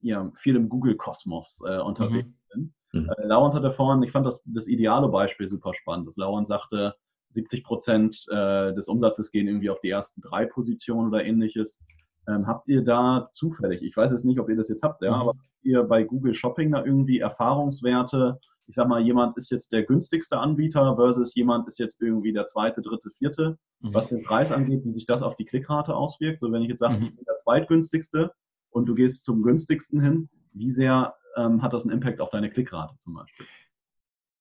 [0.00, 2.72] ja viel im Google-Kosmos äh, unterwegs mhm.
[2.92, 3.02] bin.
[3.02, 3.10] Mhm.
[3.10, 6.94] Äh, Laurens hatte vorhin, ich fand das, das ideale Beispiel super spannend, dass Laurens sagte,
[7.30, 11.82] 70 Prozent äh, des Umsatzes gehen irgendwie auf die ersten drei Positionen oder ähnliches.
[12.28, 15.10] Ähm, habt ihr da zufällig, ich weiß jetzt nicht, ob ihr das jetzt habt, ja,
[15.10, 15.20] mhm.
[15.20, 18.38] aber habt ihr bei Google Shopping da irgendwie Erfahrungswerte?
[18.68, 22.46] Ich sag mal, jemand ist jetzt der günstigste Anbieter versus jemand ist jetzt irgendwie der
[22.46, 23.94] zweite, dritte, vierte, mhm.
[23.94, 26.40] was den Preis angeht, wie sich das auf die Klickrate auswirkt.
[26.40, 27.04] So, wenn ich jetzt sage, mhm.
[27.04, 28.32] ich bin der zweitgünstigste
[28.70, 32.50] und du gehst zum günstigsten hin, wie sehr ähm, hat das einen Impact auf deine
[32.50, 33.46] Klickrate zum Beispiel?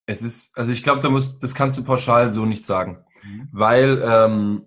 [0.05, 3.49] Es ist, also ich glaube, da muss, das kannst du pauschal so nicht sagen, mhm.
[3.51, 4.65] weil ähm,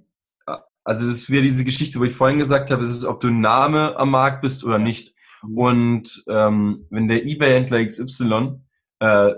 [0.84, 3.28] also es ist wieder diese Geschichte, wo ich vorhin gesagt habe, es ist, ob du
[3.28, 5.14] ein Name am Markt bist oder nicht.
[5.42, 5.58] Mhm.
[5.58, 8.60] Und ähm, wenn der eBay-Händler XY
[9.00, 9.32] äh,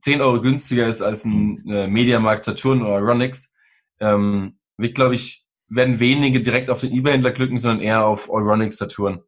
[0.00, 3.54] 10 Euro günstiger ist als ein äh, Mediamarkt Saturn oder Ronix,
[4.00, 8.76] ähm, wird, glaube ich, werden wenige direkt auf den eBay-Händler klicken, sondern eher auf Euronics
[8.76, 9.22] Saturn.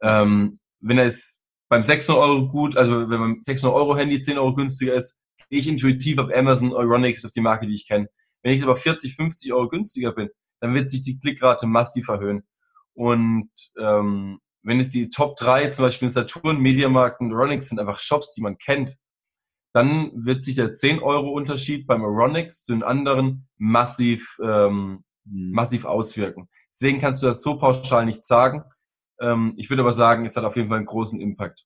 [0.00, 4.38] Ähm, wenn er jetzt beim 600 Euro gut, also wenn beim 600 Euro Handy 10
[4.38, 8.08] Euro günstiger ist, gehe ich intuitiv auf Amazon Euronics, auf die Marke, die ich kenne.
[8.42, 12.44] Wenn ich aber 40, 50 Euro günstiger bin, dann wird sich die Klickrate massiv erhöhen.
[12.94, 17.98] Und ähm, wenn es die Top 3, zum Beispiel Saturn, Mediamarkt und Ronix sind einfach
[17.98, 18.96] Shops, die man kennt,
[19.72, 25.52] dann wird sich der 10 Euro Unterschied beim Aronix zu den anderen massiv, ähm, mhm.
[25.52, 26.48] massiv auswirken.
[26.70, 28.64] Deswegen kannst du das so pauschal nicht sagen.
[29.20, 31.64] Ähm, ich würde aber sagen, es hat auf jeden Fall einen großen Impact.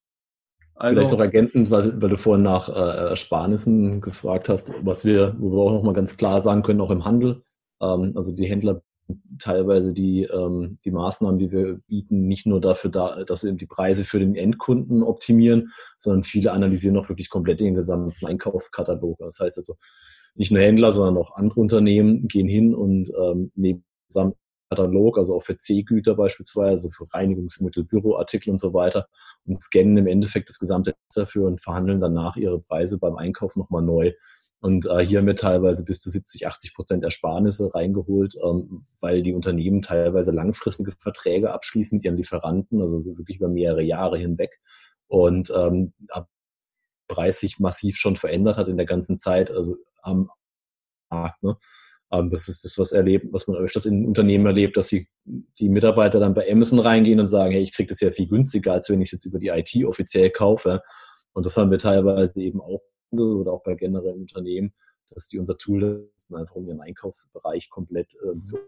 [0.74, 5.34] Also, Vielleicht noch ergänzend, weil, weil du vorhin nach äh, Ersparnissen gefragt hast, was wir,
[5.38, 7.42] wo wir auch nochmal ganz klar sagen können, auch im Handel.
[7.80, 8.82] Ähm, also die Händler
[9.38, 13.66] teilweise die, ähm, die Maßnahmen, die wir bieten, nicht nur dafür da, dass sie die
[13.66, 19.18] Preise für den Endkunden optimieren, sondern viele analysieren auch wirklich komplett den gesamten Einkaufskatalog.
[19.18, 19.74] Das heißt also,
[20.34, 24.38] nicht nur Händler, sondern auch andere Unternehmen gehen hin und ähm, nehmen gesamten
[24.68, 29.06] Katalog, also auch für C-Güter beispielsweise, also für Reinigungsmittel, Büroartikel und so weiter
[29.46, 33.82] und scannen im Endeffekt das gesamte dafür und verhandeln danach ihre Preise beim Einkauf nochmal
[33.82, 34.12] neu.
[34.60, 39.22] Und äh, hier haben wir teilweise bis zu 70, 80 Prozent Ersparnisse reingeholt, ähm, weil
[39.22, 44.58] die Unternehmen teilweise langfristige Verträge abschließen mit ihren Lieferanten, also wirklich über mehrere Jahre hinweg.
[45.08, 45.92] Und ähm,
[47.08, 50.30] Preis sich massiv schon verändert hat in der ganzen Zeit, also am
[51.10, 51.42] Markt.
[51.42, 51.56] Ne?
[52.12, 55.68] Ähm, das ist das, was erlebt, was man öfters in Unternehmen erlebt, dass sie, die
[55.68, 58.88] Mitarbeiter dann bei Amazon reingehen und sagen, hey, ich kriege das ja viel günstiger, als
[58.90, 60.82] wenn ich es jetzt über die IT offiziell kaufe.
[61.32, 62.82] Und das haben wir teilweise eben auch
[63.12, 64.74] oder auch bei generellen Unternehmen,
[65.08, 68.58] dass die unser Tool nutzen, einfach um ihren Einkaufsbereich komplett äh, zu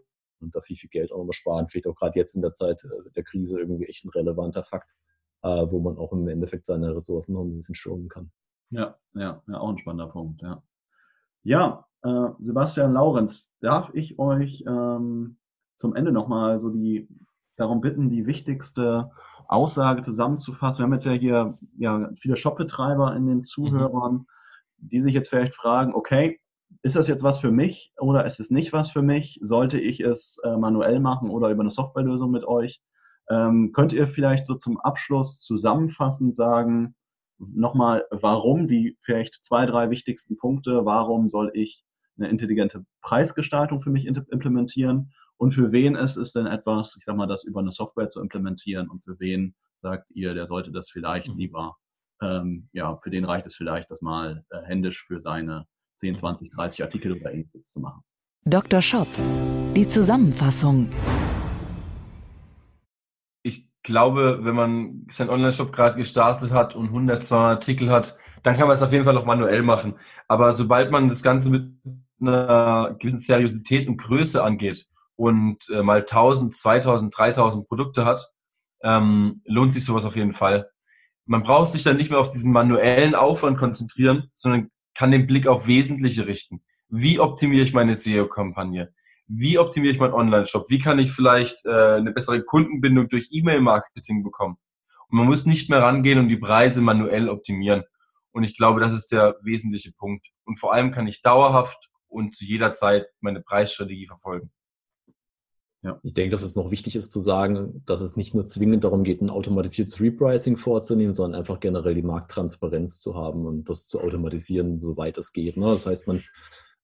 [0.41, 1.69] und da viel, viel Geld auch nochmal sparen.
[1.69, 4.91] Vielleicht auch gerade jetzt in der Zeit äh, der Krise irgendwie echt ein relevanter Fakt,
[5.43, 8.31] äh, wo man auch im Endeffekt seine Ressourcen noch ein bisschen schonen kann.
[8.71, 10.63] Ja, ja, ja, auch ein spannender Punkt, ja.
[11.43, 15.39] Ja, äh, Sebastian Laurenz, darf ich euch ähm,
[15.77, 17.09] zum Ende nochmal so die
[17.59, 19.11] darum bitten, die wichtigste
[19.49, 20.79] Aussage zusammenzufassen.
[20.79, 24.27] Wir haben jetzt ja hier ja, viele Shopbetreiber in den Zuhörern, mhm.
[24.79, 26.41] die sich jetzt vielleicht fragen, okay,
[26.83, 29.39] ist das jetzt was für mich oder ist es nicht was für mich?
[29.43, 32.81] Sollte ich es äh, manuell machen oder über eine Softwarelösung mit euch?
[33.31, 36.95] Ähm, könnt ihr vielleicht so zum Abschluss zusammenfassend sagen,
[37.39, 41.85] nochmal, warum die vielleicht zwei, drei wichtigsten Punkte, warum soll ich
[42.19, 47.17] eine intelligente Preisgestaltung für mich implementieren und für wen ist es denn etwas, ich sag
[47.17, 50.91] mal, das über eine Software zu implementieren und für wen sagt ihr, der sollte das
[50.91, 51.39] vielleicht mhm.
[51.39, 51.77] lieber,
[52.21, 55.67] ähm, ja, für den reicht es vielleicht, das mal äh, händisch für seine
[55.99, 58.03] 10, 20, 30 Artikel oder ähnliches zu machen.
[58.45, 58.83] Dr.
[58.83, 59.07] Shop,
[59.77, 60.91] die Zusammenfassung.
[63.45, 68.57] Ich glaube, wenn man seinen Online-Shop gerade gestartet hat und 100, 200 Artikel hat, dann
[68.57, 69.95] kann man es auf jeden Fall auch manuell machen.
[70.27, 71.73] Aber sobald man das Ganze mit
[72.21, 78.31] einer gewissen Seriosität und Größe angeht und äh, mal 1000, 2000, 3000 Produkte hat,
[78.85, 80.71] ähm, lohnt sich sowas auf jeden Fall.
[81.27, 85.49] Man braucht sich dann nicht mehr auf diesen manuellen Aufwand konzentrieren, sondern kann den Blick
[85.49, 86.63] auf Wesentliche richten.
[86.89, 88.95] Wie optimiere ich meine SEO-Kampagne?
[89.27, 90.71] Wie optimiere ich meinen Online-Shop?
[90.71, 94.57] Wie kann ich vielleicht äh, eine bessere Kundenbindung durch E-Mail-Marketing bekommen?
[95.09, 97.83] Und man muss nicht mehr rangehen und die Preise manuell optimieren.
[98.31, 100.29] Und ich glaube, das ist der wesentliche Punkt.
[100.45, 104.53] Und vor allem kann ich dauerhaft und zu jeder Zeit meine Preisstrategie verfolgen.
[105.83, 106.01] Ja.
[106.03, 109.05] Ich denke, dass es noch wichtig ist zu sagen, dass es nicht nur zwingend darum
[109.05, 114.01] geht, ein automatisiertes Repricing vorzunehmen, sondern einfach generell die Markttransparenz zu haben und das zu
[114.01, 115.57] automatisieren, soweit es geht.
[115.57, 115.67] Ne?
[115.67, 116.21] Das heißt, man,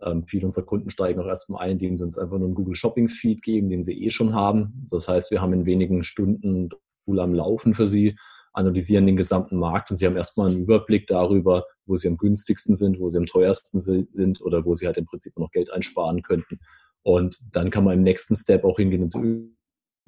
[0.01, 2.77] ähm, viele unserer Kunden steigen auch erstmal ein, indem sie uns einfach nur einen Google
[2.77, 4.87] Shopping Feed geben, den sie eh schon haben.
[4.91, 6.69] Das heißt, wir haben in wenigen Stunden
[7.05, 8.17] Tool am Laufen für sie,
[8.53, 12.77] analysieren den gesamten Markt und sie haben erstmal einen Überblick darüber, wo sie am günstigsten
[12.77, 16.23] sind, wo sie am teuersten sind oder wo sie halt im Prinzip noch Geld einsparen
[16.23, 16.61] könnten.
[17.05, 19.23] Und dann kann man im nächsten Step auch hingehen und so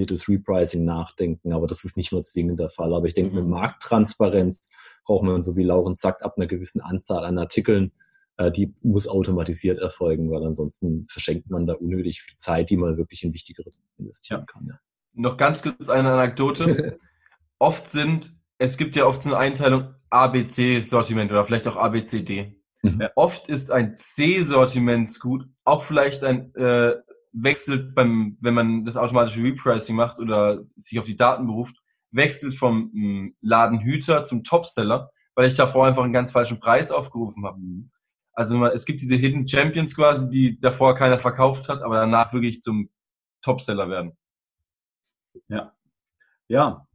[0.04, 2.92] das Repricing nachdenken, aber das ist nicht nur zwingend der Fall.
[2.92, 3.50] Aber ich denke, mit mhm.
[3.50, 4.68] Markttransparenz
[5.06, 7.92] braucht man, so wie Lauren sagt, ab einer gewissen Anzahl an Artikeln,
[8.36, 12.98] äh, die muss automatisiert erfolgen, weil ansonsten verschenkt man da unnötig viel Zeit, die man
[12.98, 14.46] wirklich in wichtigere investieren ja.
[14.46, 14.66] kann.
[14.68, 14.80] Ja.
[15.14, 16.98] Noch ganz kurz eine Anekdote.
[17.58, 22.60] oft sind, es gibt ja oft so eine Einteilung ABC-Sortiment oder vielleicht auch ABCD.
[22.94, 23.08] Mhm.
[23.14, 26.94] Oft ist ein C-Sortiment gut, auch vielleicht ein äh,
[27.32, 31.76] wechselt beim, wenn man das automatische Repricing macht oder sich auf die Daten beruft,
[32.10, 36.90] wechselt vom mh, hm, Ladenhüter zum Topseller, weil ich davor einfach einen ganz falschen Preis
[36.90, 37.58] aufgerufen habe.
[37.58, 37.90] Mhm.
[38.32, 42.60] Also es gibt diese Hidden Champions quasi, die davor keiner verkauft hat, aber danach wirklich
[42.60, 42.90] zum
[43.42, 44.16] Topseller werden.
[45.48, 45.72] Ja.
[46.48, 46.85] Ja,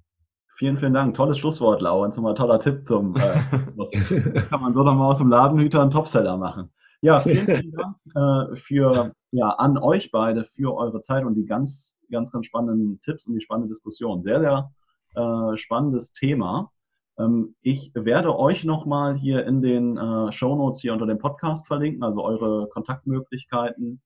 [0.62, 1.16] Vielen, vielen Dank.
[1.16, 2.18] Tolles Schlusswort, Laurenz.
[2.18, 3.20] Nochmal toller Tipp zum, äh,
[4.48, 6.72] kann man so nochmal aus dem Ladenhüter einen Topseller machen.
[7.02, 11.48] Ja, vielen, vielen Dank äh, für, ja, an euch beide für eure Zeit und die
[11.48, 14.22] ganz, ganz, ganz spannenden Tipps und die spannende Diskussion.
[14.22, 14.72] Sehr, sehr
[15.16, 16.70] äh, spannendes Thema.
[17.18, 21.66] Ähm, ich werde euch nochmal hier in den äh, Show Notes hier unter dem Podcast
[21.66, 24.00] verlinken, also eure Kontaktmöglichkeiten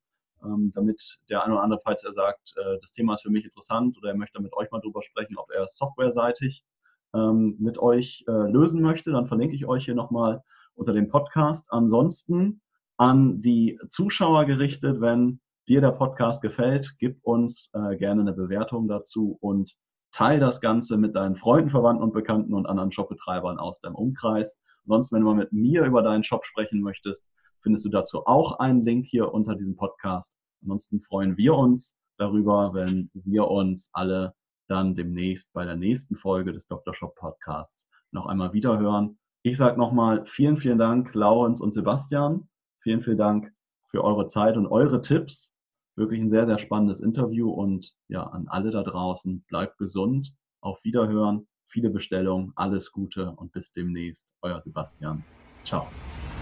[0.45, 3.45] ähm, damit der eine oder andere, falls er sagt, äh, das Thema ist für mich
[3.45, 6.63] interessant oder er möchte mit euch mal drüber sprechen, ob er es softwareseitig
[7.13, 10.41] ähm, mit euch äh, lösen möchte, dann verlinke ich euch hier nochmal
[10.75, 11.67] unter dem Podcast.
[11.71, 12.61] Ansonsten
[12.97, 18.87] an die Zuschauer gerichtet, wenn dir der Podcast gefällt, gib uns äh, gerne eine Bewertung
[18.87, 19.75] dazu und
[20.11, 24.61] teil das Ganze mit deinen Freunden, Verwandten und Bekannten und anderen Shopbetreibern aus deinem Umkreis.
[24.83, 27.27] Ansonsten, wenn du mal mit mir über deinen Shop sprechen möchtest,
[27.65, 30.37] findest du dazu auch einen Link hier unter diesem Podcast.
[30.61, 34.35] Ansonsten freuen wir uns darüber, wenn wir uns alle
[34.67, 36.93] dann demnächst bei der nächsten Folge des Dr.
[36.93, 39.17] Shop Podcasts noch einmal wiederhören.
[39.41, 42.47] Ich sage nochmal vielen, vielen Dank, Laurens und Sebastian.
[42.83, 43.51] Vielen, vielen Dank
[43.87, 45.55] für eure Zeit und eure Tipps.
[45.95, 50.83] Wirklich ein sehr, sehr spannendes Interview und ja, an alle da draußen, bleibt gesund, auf
[50.83, 54.29] Wiederhören, viele Bestellungen, alles Gute und bis demnächst.
[54.43, 55.23] Euer Sebastian.
[55.63, 55.87] Ciao.